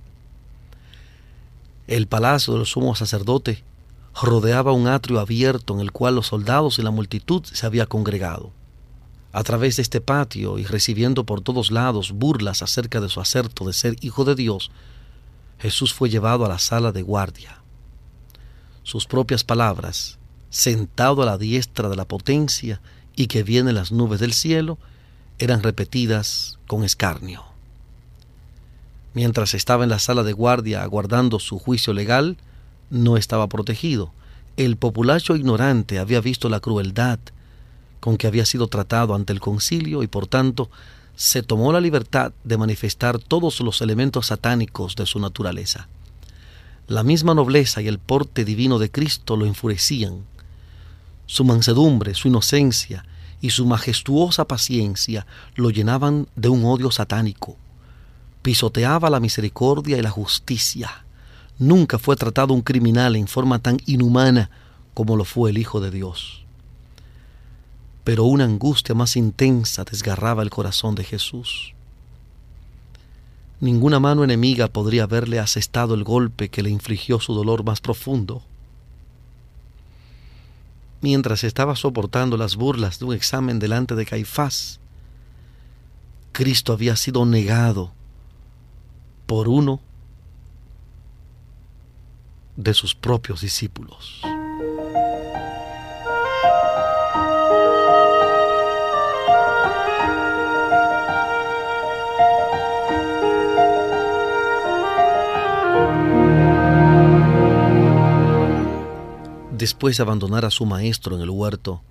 [1.87, 3.63] El palacio del sumo sacerdote
[4.21, 8.51] rodeaba un atrio abierto en el cual los soldados y la multitud se había congregado.
[9.33, 13.65] A través de este patio y recibiendo por todos lados burlas acerca de su acerto
[13.65, 14.71] de ser hijo de Dios,
[15.59, 17.61] Jesús fue llevado a la sala de guardia.
[18.83, 20.17] Sus propias palabras,
[20.49, 22.81] sentado a la diestra de la potencia
[23.15, 24.77] y que viene las nubes del cielo,
[25.39, 27.43] eran repetidas con escarnio.
[29.13, 32.37] Mientras estaba en la sala de guardia aguardando su juicio legal,
[32.89, 34.11] no estaba protegido.
[34.57, 37.19] El populacho ignorante había visto la crueldad
[38.01, 40.69] con que había sido tratado ante el concilio y por tanto
[41.15, 45.87] se tomó la libertad de manifestar todos los elementos satánicos de su naturaleza.
[46.87, 50.25] La misma nobleza y el porte divino de Cristo lo enfurecían.
[51.27, 53.05] Su mansedumbre, su inocencia
[53.39, 57.55] y su majestuosa paciencia lo llenaban de un odio satánico.
[58.41, 61.05] Pisoteaba la misericordia y la justicia
[61.61, 64.49] Nunca fue tratado un criminal en forma tan inhumana
[64.95, 66.43] como lo fue el Hijo de Dios.
[68.03, 71.73] Pero una angustia más intensa desgarraba el corazón de Jesús.
[73.59, 78.41] Ninguna mano enemiga podría haberle asestado el golpe que le infligió su dolor más profundo.
[81.01, 84.79] Mientras estaba soportando las burlas de un examen delante de Caifás,
[86.31, 87.91] Cristo había sido negado
[89.27, 89.79] por uno
[92.55, 94.21] de sus propios discípulos.
[109.61, 111.83] Después de abandonar a su maestro en el huerto,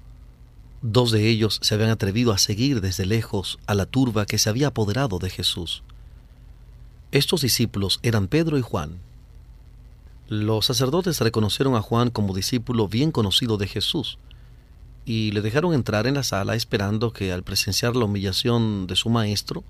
[0.82, 4.50] dos de ellos se habían atrevido a seguir desde lejos a la turba que se
[4.50, 5.84] había apoderado de Jesús.
[7.12, 8.98] Estos discípulos eran Pedro y Juan.
[10.26, 14.18] Los sacerdotes reconocieron a Juan como discípulo bien conocido de Jesús
[15.04, 19.10] y le dejaron entrar en la sala esperando que al presenciar la humillación de su
[19.10, 19.62] maestro,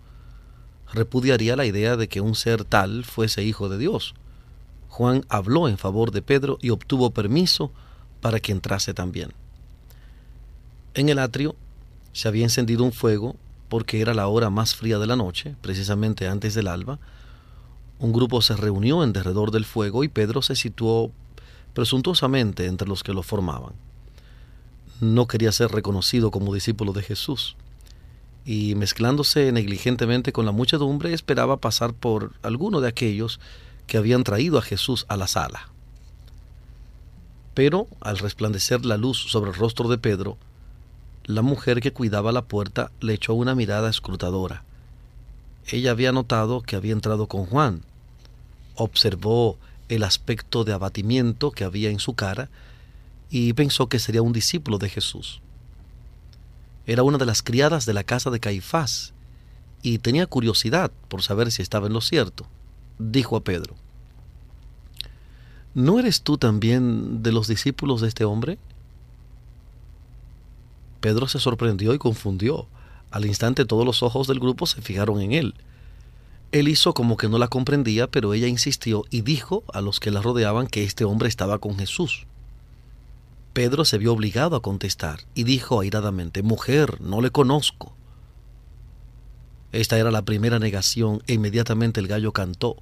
[0.90, 4.14] repudiaría la idea de que un ser tal fuese hijo de Dios.
[4.88, 7.70] Juan habló en favor de Pedro y obtuvo permiso
[8.20, 9.32] para que entrase también.
[10.94, 11.56] En el atrio
[12.12, 13.36] se había encendido un fuego
[13.68, 16.98] porque era la hora más fría de la noche, precisamente antes del alba,
[18.00, 21.12] un grupo se reunió en derredor del fuego y Pedro se situó
[21.74, 23.74] presuntuosamente entre los que lo formaban.
[25.00, 27.56] No quería ser reconocido como discípulo de Jesús
[28.44, 33.38] y mezclándose negligentemente con la muchedumbre esperaba pasar por alguno de aquellos
[33.86, 35.68] que habían traído a Jesús a la sala.
[37.54, 40.38] Pero al resplandecer la luz sobre el rostro de Pedro,
[41.24, 44.64] la mujer que cuidaba la puerta le echó una mirada escrutadora.
[45.66, 47.82] Ella había notado que había entrado con Juan,
[48.74, 49.58] observó
[49.88, 52.48] el aspecto de abatimiento que había en su cara
[53.28, 55.40] y pensó que sería un discípulo de Jesús.
[56.86, 59.12] Era una de las criadas de la casa de Caifás
[59.82, 62.46] y tenía curiosidad por saber si estaba en lo cierto.
[62.98, 63.76] Dijo a Pedro,
[65.74, 68.58] ¿no eres tú también de los discípulos de este hombre?
[71.00, 72.66] Pedro se sorprendió y confundió.
[73.10, 75.54] Al instante todos los ojos del grupo se fijaron en él.
[76.52, 80.10] Él hizo como que no la comprendía, pero ella insistió y dijo a los que
[80.10, 82.26] la rodeaban que este hombre estaba con Jesús.
[83.52, 87.92] Pedro se vio obligado a contestar y dijo airadamente, Mujer, no le conozco.
[89.72, 92.76] Esta era la primera negación e inmediatamente el gallo cantó.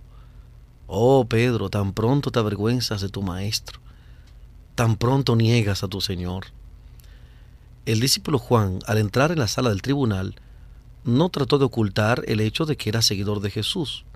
[0.90, 3.78] Oh Pedro, tan pronto te avergüenzas de tu maestro,
[4.74, 6.46] tan pronto niegas a tu Señor.
[7.84, 10.36] El discípulo Juan, al entrar en la sala del tribunal,
[11.04, 14.06] no trató de ocultar el hecho de que era seguidor de Jesús.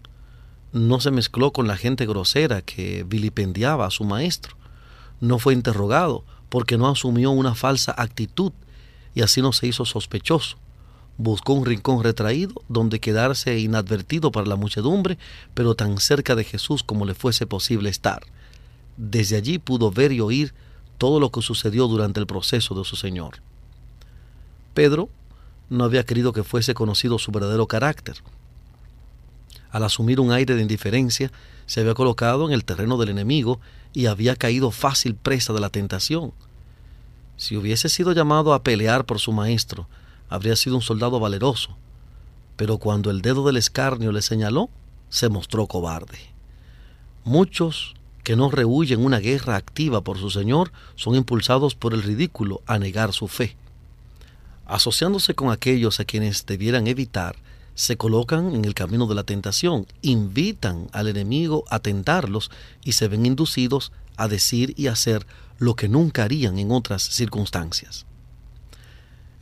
[0.72, 4.56] no se mezcló con la gente grosera que vilipendiaba a su maestro.
[5.20, 8.52] No fue interrogado porque no asumió una falsa actitud
[9.14, 10.56] y así no se hizo sospechoso.
[11.22, 15.18] Buscó un rincón retraído donde quedarse inadvertido para la muchedumbre,
[15.54, 18.24] pero tan cerca de Jesús como le fuese posible estar.
[18.96, 20.52] Desde allí pudo ver y oír
[20.98, 23.34] todo lo que sucedió durante el proceso de su Señor.
[24.74, 25.10] Pedro
[25.70, 28.16] no había querido que fuese conocido su verdadero carácter.
[29.70, 31.30] Al asumir un aire de indiferencia,
[31.66, 33.60] se había colocado en el terreno del enemigo
[33.92, 36.32] y había caído fácil presa de la tentación.
[37.36, 39.86] Si hubiese sido llamado a pelear por su maestro,
[40.32, 41.76] habría sido un soldado valeroso,
[42.56, 44.70] pero cuando el dedo del escarnio le señaló,
[45.10, 46.18] se mostró cobarde.
[47.22, 52.62] Muchos que no rehuyen una guerra activa por su Señor son impulsados por el ridículo
[52.66, 53.56] a negar su fe.
[54.64, 57.36] Asociándose con aquellos a quienes debieran evitar,
[57.74, 62.50] se colocan en el camino de la tentación, invitan al enemigo a tentarlos
[62.82, 65.26] y se ven inducidos a decir y hacer
[65.58, 68.06] lo que nunca harían en otras circunstancias.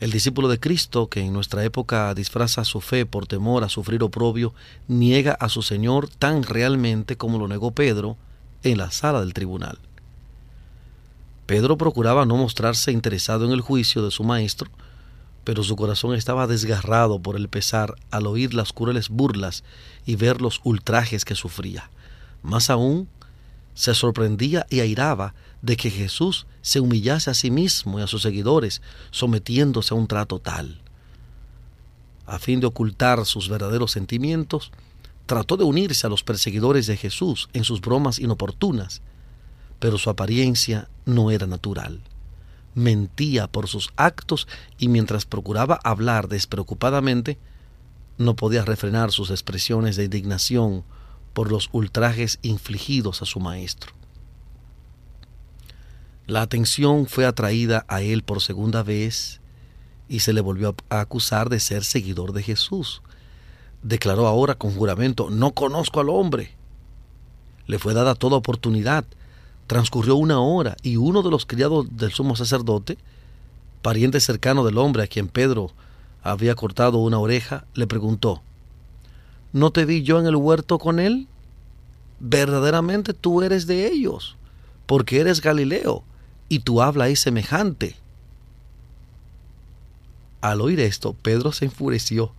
[0.00, 4.02] El discípulo de Cristo, que en nuestra época disfraza su fe por temor a sufrir
[4.02, 4.54] oprobio,
[4.88, 8.16] niega a su Señor tan realmente como lo negó Pedro
[8.62, 9.78] en la sala del tribunal.
[11.44, 14.70] Pedro procuraba no mostrarse interesado en el juicio de su maestro,
[15.44, 19.64] pero su corazón estaba desgarrado por el pesar al oír las crueles burlas
[20.06, 21.90] y ver los ultrajes que sufría.
[22.42, 23.06] Más aún,
[23.74, 28.22] se sorprendía y airaba de que Jesús se humillase a sí mismo y a sus
[28.22, 30.80] seguidores, sometiéndose a un trato tal.
[32.26, 34.70] A fin de ocultar sus verdaderos sentimientos,
[35.26, 39.02] trató de unirse a los perseguidores de Jesús en sus bromas inoportunas,
[39.78, 42.02] pero su apariencia no era natural
[42.74, 44.48] mentía por sus actos
[44.78, 47.38] y mientras procuraba hablar despreocupadamente,
[48.18, 50.84] no podía refrenar sus expresiones de indignación
[51.32, 53.92] por los ultrajes infligidos a su maestro.
[56.26, 59.40] La atención fue atraída a él por segunda vez
[60.08, 63.02] y se le volvió a acusar de ser seguidor de Jesús.
[63.82, 66.54] Declaró ahora con juramento, no conozco al hombre.
[67.66, 69.04] Le fue dada toda oportunidad
[69.70, 72.98] Transcurrió una hora y uno de los criados del sumo sacerdote,
[73.82, 75.70] pariente cercano del hombre a quien Pedro
[76.24, 78.42] había cortado una oreja, le preguntó,
[79.52, 81.26] ¿No te vi yo en el huerto con él?
[82.20, 84.36] Verdaderamente tú eres de ellos,
[84.86, 86.04] porque eres Galileo,
[86.48, 87.96] y tu habla es semejante.
[90.40, 92.32] Al oír esto, Pedro se enfureció.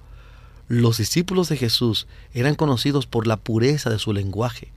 [0.67, 4.71] Los discípulos de Jesús eran conocidos por la pureza de su lenguaje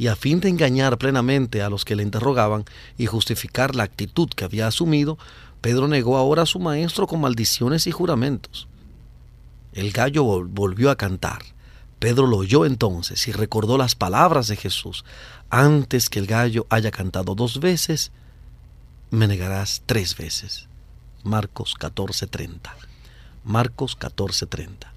[0.00, 2.64] y a fin de engañar plenamente a los que le interrogaban
[2.96, 5.18] y justificar la actitud que había asumido,
[5.60, 8.66] Pedro negó ahora a su maestro con maldiciones y juramentos.
[9.72, 11.42] El gallo volvió a cantar.
[11.98, 15.04] Pedro lo oyó entonces y recordó las palabras de Jesús.
[15.50, 18.10] Antes que el gallo haya cantado dos veces,
[19.10, 20.68] me negarás tres veces.
[21.22, 22.74] Marcos 14:30.
[23.44, 24.92] Marcos 14:30.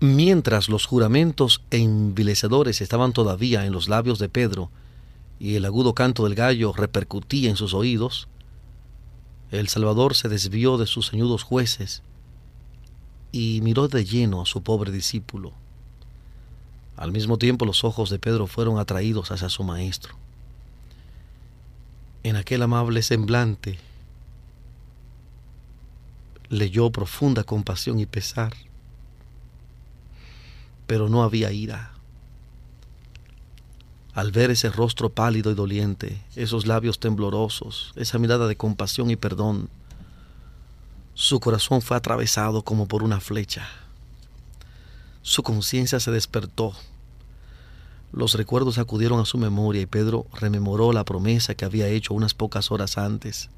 [0.00, 4.70] Mientras los juramentos envilecedores estaban todavía en los labios de Pedro
[5.38, 8.28] y el agudo canto del gallo repercutía en sus oídos,
[9.50, 12.02] el Salvador se desvió de sus ceñudos jueces
[13.34, 15.50] y miró de lleno a su pobre discípulo.
[16.96, 20.14] Al mismo tiempo los ojos de Pedro fueron atraídos hacia su maestro.
[22.22, 23.80] En aquel amable semblante
[26.48, 28.54] leyó profunda compasión y pesar
[30.86, 31.90] pero no había ira.
[34.12, 39.16] Al ver ese rostro pálido y doliente, esos labios temblorosos, esa mirada de compasión y
[39.16, 39.70] perdón,
[41.14, 43.68] su corazón fue atravesado como por una flecha.
[45.22, 46.74] Su conciencia se despertó.
[48.12, 52.34] Los recuerdos acudieron a su memoria y Pedro rememoró la promesa que había hecho unas
[52.34, 53.48] pocas horas antes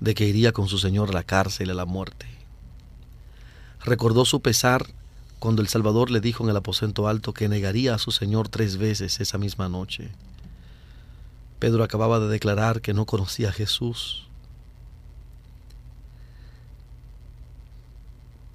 [0.00, 2.26] de que iría con su Señor a la cárcel y a la muerte.
[3.84, 4.86] Recordó su pesar
[5.38, 8.76] cuando el Salvador le dijo en el aposento alto que negaría a su Señor tres
[8.76, 10.10] veces esa misma noche.
[11.60, 14.26] Pedro acababa de declarar que no conocía a Jesús.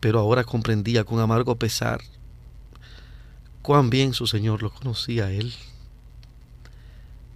[0.07, 1.99] Pero ahora comprendía con amargo pesar
[3.61, 5.53] cuán bien su Señor lo conocía a él,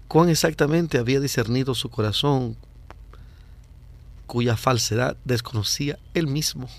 [0.07, 2.55] cuán exactamente había discernido su corazón,
[4.25, 6.69] cuya falsedad desconocía él mismo.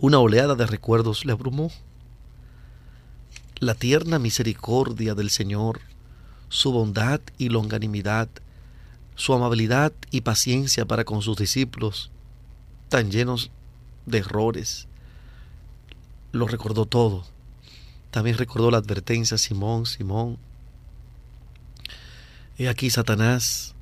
[0.00, 1.70] Una oleada de recuerdos le abrumó.
[3.60, 5.78] La tierna misericordia del Señor,
[6.48, 8.28] su bondad y longanimidad,
[9.14, 12.10] su amabilidad y paciencia para con sus discípulos,
[12.88, 13.52] tan llenos
[14.06, 14.88] de errores,
[16.32, 17.24] lo recordó todo
[18.10, 20.38] También recordó la advertencia, Simón, Simón,
[22.58, 23.74] he aquí Satanás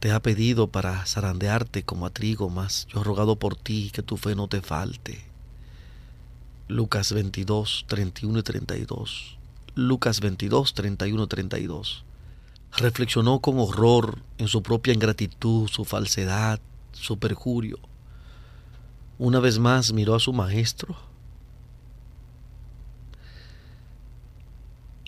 [0.00, 4.02] te ha pedido para zarandearte como a trigo, mas yo he rogado por ti que
[4.02, 5.24] tu fe no te falte.
[6.68, 9.38] Lucas 22, 31 y 32.
[9.74, 12.04] Lucas 22, 31 y 32.
[12.76, 16.60] Reflexionó con horror en su propia ingratitud, su falsedad,
[16.92, 17.78] su perjurio.
[19.24, 20.94] Una vez más miró a su maestro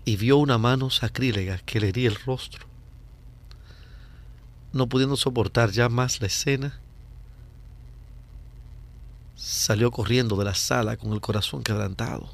[0.06, 2.64] y vio una mano sacrílega que le hería el rostro.
[4.72, 6.80] No pudiendo soportar ya más la escena,
[9.34, 12.30] salió corriendo de la sala con el corazón quebrantado.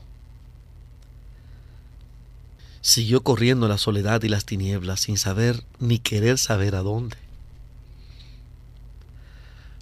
[2.81, 7.17] Siguió corriendo en la soledad y las tinieblas sin saber ni querer saber a dónde.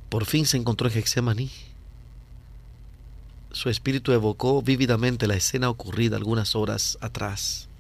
[0.09, 1.51] Por fin se encontró en Getsemaní.
[3.53, 7.70] Su espíritu evocó vívidamente la escena ocurrida algunas horas atrás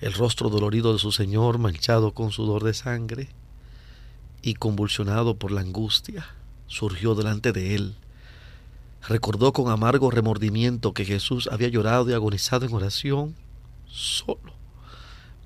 [0.00, 3.28] el rostro dolorido de su Señor manchado con sudor de sangre
[4.42, 6.26] y convulsionado por la angustia,
[6.66, 7.94] surgió delante de él.
[9.08, 13.34] Recordó con amargo remordimiento que Jesús había llorado y agonizado en oración
[13.86, 14.52] solo,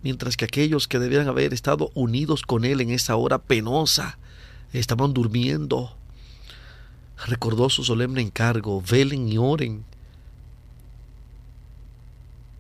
[0.02, 4.18] mientras que aquellos que debían haber estado unidos con él en esa hora penosa
[4.72, 5.96] estaban durmiendo.
[7.26, 9.84] Recordó su solemne encargo, velen y oren,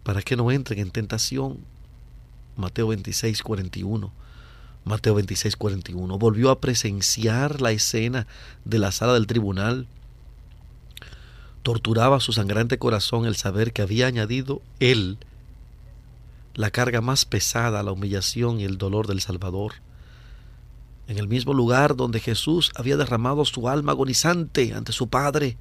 [0.02, 1.58] para que no entren en tentación.
[2.56, 4.12] Mateo 26, 41.
[4.84, 6.18] Mateo 26, 41.
[6.18, 8.26] Volvió a presenciar la escena
[8.64, 9.86] de la sala del tribunal.
[11.62, 15.18] Torturaba su sangrante corazón el saber que había añadido él
[16.58, 19.74] la carga más pesada la humillación y el dolor del Salvador.
[21.08, 25.56] En el mismo lugar donde Jesús había derramado su alma agonizante ante su Padre,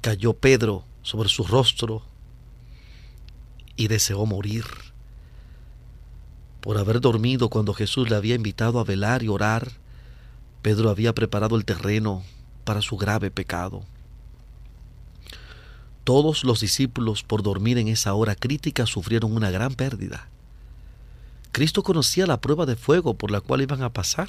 [0.00, 2.02] cayó Pedro sobre su rostro
[3.76, 4.64] y deseó morir
[6.60, 9.72] por haber dormido cuando Jesús le había invitado a velar y orar,
[10.60, 12.24] Pedro había preparado el terreno
[12.64, 13.84] para su grave pecado.
[16.04, 20.28] Todos los discípulos por dormir en esa hora crítica sufrieron una gran pérdida.
[21.58, 24.28] Cristo conocía la prueba de fuego por la cual iban a pasar.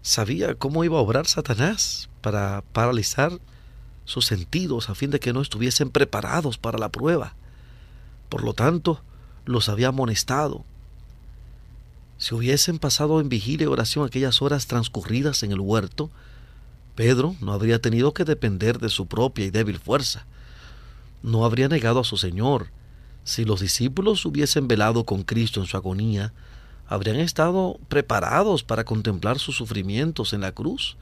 [0.00, 3.38] Sabía cómo iba a obrar Satanás para paralizar
[4.06, 7.34] sus sentidos a fin de que no estuviesen preparados para la prueba.
[8.30, 9.02] Por lo tanto,
[9.44, 10.64] los había amonestado
[12.22, 16.08] si hubiesen pasado en vigilia y oración aquellas horas transcurridas en el huerto,
[16.94, 20.24] Pedro no habría tenido que depender de su propia y débil fuerza.
[21.24, 22.68] No habría negado a su Señor.
[23.24, 26.32] Si los discípulos hubiesen velado con Cristo en su agonía,
[26.86, 30.96] habrían estado preparados para contemplar sus sufrimientos en la cruz.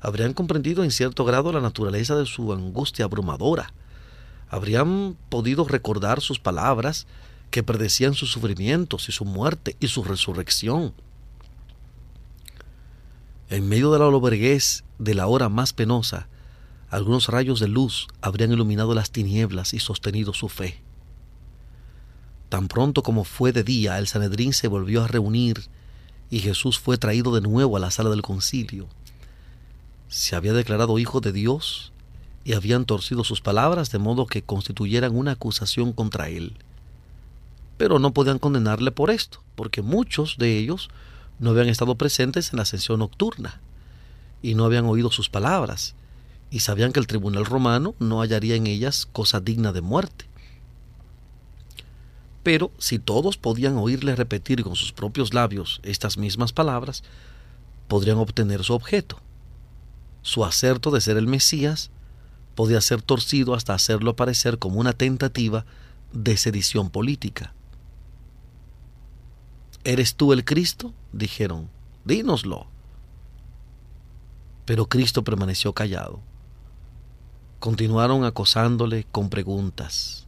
[0.00, 3.72] Habrían comprendido en cierto grado la naturaleza de su angustia abrumadora.
[4.48, 7.06] Habrían podido recordar sus palabras
[7.50, 10.94] que predecían sus sufrimientos y su muerte y su resurrección.
[13.48, 16.28] En medio de la loberguez de la hora más penosa,
[16.88, 20.85] algunos rayos de luz habrían iluminado las tinieblas y sostenido su fe.
[22.48, 25.68] Tan pronto como fue de día, el Sanedrín se volvió a reunir
[26.30, 28.88] y Jesús fue traído de nuevo a la sala del concilio.
[30.08, 31.92] Se había declarado hijo de Dios
[32.44, 36.56] y habían torcido sus palabras de modo que constituyeran una acusación contra él
[37.76, 40.88] pero no podían condenarle por esto, porque muchos de ellos
[41.38, 43.60] no habían estado presentes en la sesión nocturna
[44.42, 45.94] y no habían oído sus palabras,
[46.50, 50.26] y sabían que el tribunal romano no hallaría en ellas cosa digna de muerte.
[52.46, 57.02] Pero si todos podían oírle repetir con sus propios labios estas mismas palabras,
[57.88, 59.18] podrían obtener su objeto.
[60.22, 61.90] Su acerto de ser el Mesías
[62.54, 65.66] podía ser torcido hasta hacerlo parecer como una tentativa
[66.12, 67.52] de sedición política.
[69.82, 70.94] ¿Eres tú el Cristo?
[71.12, 71.68] dijeron,
[72.04, 72.68] dínoslo.
[74.66, 76.20] Pero Cristo permaneció callado.
[77.58, 80.25] Continuaron acosándole con preguntas.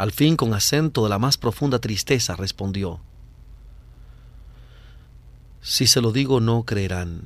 [0.00, 3.00] Al fin, con acento de la más profunda tristeza, respondió,
[5.60, 7.20] Si se lo digo, no creerán,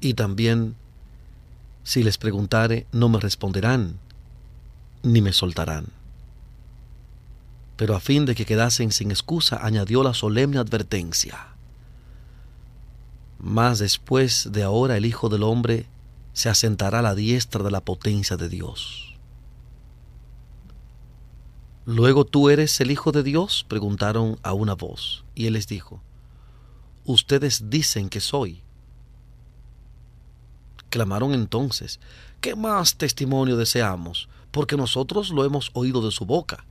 [0.00, 0.76] y también,
[1.82, 3.98] si les preguntare, no me responderán,
[5.02, 5.86] ni me soltarán
[7.76, 11.48] pero a fin de que quedasen sin excusa, añadió la solemne advertencia.
[13.38, 15.86] Mas después de ahora el Hijo del Hombre
[16.32, 19.05] se asentará a la diestra de la potencia de Dios.
[21.88, 26.02] Luego tú eres el Hijo de Dios, preguntaron a una voz, y él les dijo,
[27.04, 28.60] Ustedes dicen que soy.
[30.80, 32.00] Exclamaron entonces,
[32.40, 34.28] ¿qué más testimonio deseamos?
[34.50, 36.64] Porque nosotros lo hemos oído de su boca.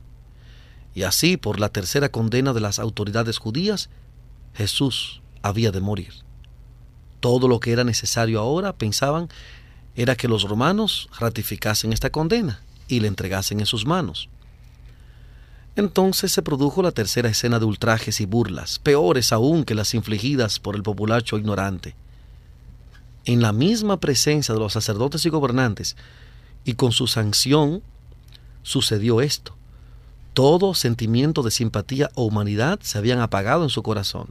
[0.93, 3.89] Y así, por la tercera condena de las autoridades judías,
[4.53, 6.11] Jesús había de morir.
[7.21, 9.29] Todo lo que era necesario ahora, pensaban,
[9.95, 12.59] era que los romanos ratificasen esta condena
[12.89, 14.27] y le entregasen en sus manos.
[15.75, 20.59] Entonces se produjo la tercera escena de ultrajes y burlas, peores aún que las infligidas
[20.59, 21.95] por el populacho ignorante.
[23.25, 25.97] En la misma presencia de los sacerdotes y gobernantes,
[26.63, 27.81] y con su sanción,
[28.63, 29.55] sucedió esto.
[30.33, 34.29] Todo sentimiento de simpatía o humanidad se habían apagado en su corazón.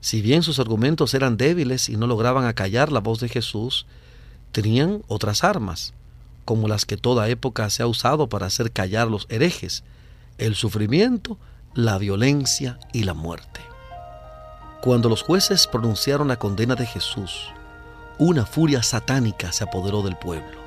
[0.00, 3.86] Si bien sus argumentos eran débiles y no lograban acallar la voz de Jesús,
[4.52, 5.94] tenían otras armas,
[6.44, 9.84] como las que toda época se ha usado para hacer callar los herejes,
[10.38, 11.38] el sufrimiento,
[11.74, 13.60] la violencia y la muerte.
[14.82, 17.48] Cuando los jueces pronunciaron la condena de Jesús,
[18.18, 20.58] una furia satánica se apoderó del pueblo.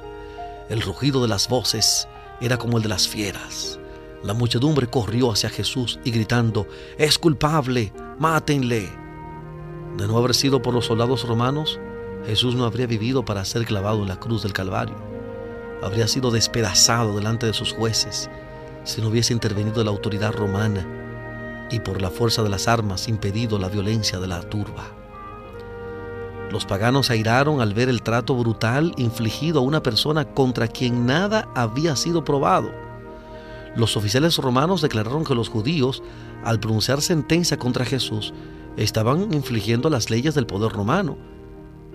[0.70, 2.08] El rugido de las voces
[2.40, 3.80] era como el de las fieras.
[4.24, 8.90] La muchedumbre corrió hacia Jesús y gritando, es culpable, mátenle.
[9.98, 11.80] De no haber sido por los soldados romanos,
[12.26, 14.96] Jesús no habría vivido para ser clavado en la cruz del Calvario.
[15.82, 18.30] Habría sido despedazado delante de sus jueces
[18.84, 20.86] si no hubiese intervenido la autoridad romana
[21.72, 24.92] y por la fuerza de las armas impedido la violencia de la turba.
[26.52, 31.50] Los paganos airaron al ver el trato brutal infligido a una persona contra quien nada
[31.56, 32.72] había sido probado.
[33.76, 36.04] Los oficiales romanos declararon que los judíos,
[36.44, 38.36] al pronunciar sentencia contra Jesús,
[38.78, 41.18] estaban infligiendo las leyes del poder romano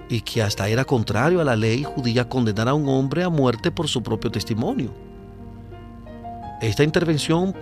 [0.09, 3.71] y que hasta era contrario a la ley judía condenar a un hombre a muerte
[3.71, 5.08] por su propio testimonio.
[6.61, 7.55] Esta intervención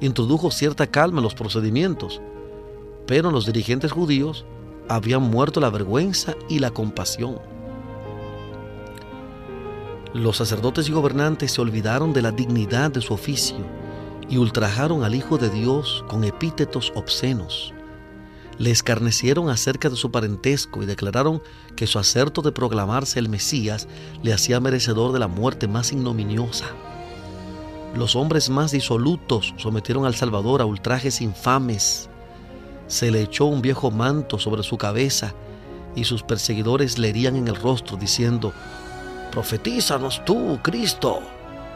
[0.00, 2.20] introdujo cierta calma en los procedimientos,
[3.06, 4.44] pero los dirigentes judíos
[4.90, 7.38] habían muerto la vergüenza y la compasión.
[10.12, 13.56] Los sacerdotes y gobernantes se olvidaron de la dignidad de su oficio
[14.28, 17.72] y ultrajaron al Hijo de Dios con epítetos obscenos.
[18.58, 21.42] Le escarnecieron acerca de su parentesco y declararon
[21.74, 23.88] que su acerto de proclamarse el Mesías
[24.22, 26.66] le hacía merecedor de la muerte más ignominiosa.
[27.94, 32.08] Los hombres más disolutos sometieron al Salvador a ultrajes infames.
[32.86, 35.34] Se le echó un viejo manto sobre su cabeza
[35.94, 38.54] y sus perseguidores le herían en el rostro diciendo,
[39.30, 41.20] Profetízanos tú, Cristo,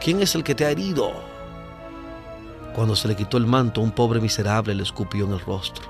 [0.03, 1.11] ¿quién es el que te ha herido?
[2.75, 5.85] Cuando se le quitó el manto, un pobre miserable le escupió en el rostro.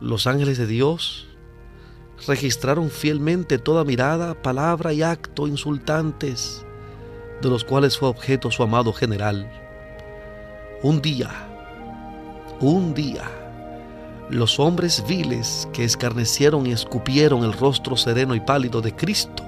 [0.00, 1.28] Los ángeles de Dios
[2.26, 6.64] registraron fielmente toda mirada, palabra y acto insultantes
[7.40, 9.48] de los cuales fue objeto su amado general.
[10.82, 11.30] Un día,
[12.60, 13.24] un día,
[14.30, 19.44] los hombres viles que escarnecieron y escupieron el rostro sereno y pálido de Cristo,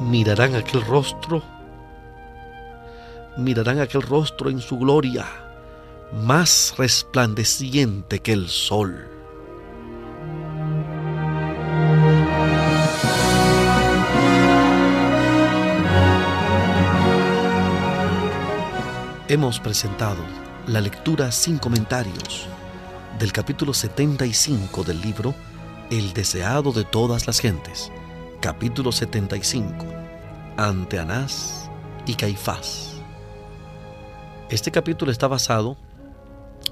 [0.00, 1.42] mirarán aquel rostro,
[3.36, 5.26] mirarán aquel rostro en su gloria,
[6.12, 9.15] más resplandeciente que el sol.
[19.28, 20.22] Hemos presentado
[20.68, 22.46] la lectura sin comentarios
[23.18, 25.34] del capítulo 75 del libro
[25.90, 27.90] El deseado de todas las gentes,
[28.40, 29.84] capítulo 75,
[30.56, 31.68] ante Anás
[32.06, 33.02] y Caifás.
[34.48, 35.76] Este capítulo está basado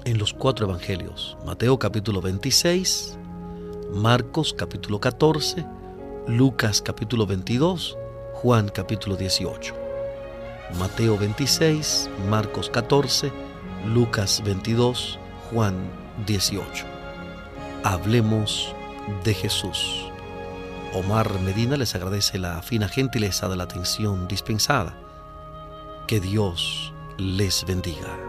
[0.05, 3.17] en los cuatro evangelios, Mateo capítulo 26,
[3.91, 5.65] Marcos capítulo 14,
[6.27, 7.97] Lucas capítulo 22,
[8.33, 9.84] Juan capítulo 18.
[10.79, 13.31] Mateo 26, Marcos 14,
[13.85, 15.19] Lucas 22,
[15.49, 15.75] Juan
[16.25, 16.85] 18.
[17.83, 18.75] Hablemos
[19.23, 20.11] de Jesús.
[20.93, 24.97] Omar Medina les agradece la fina gentileza de la atención dispensada.
[26.07, 28.24] Que Dios les bendiga.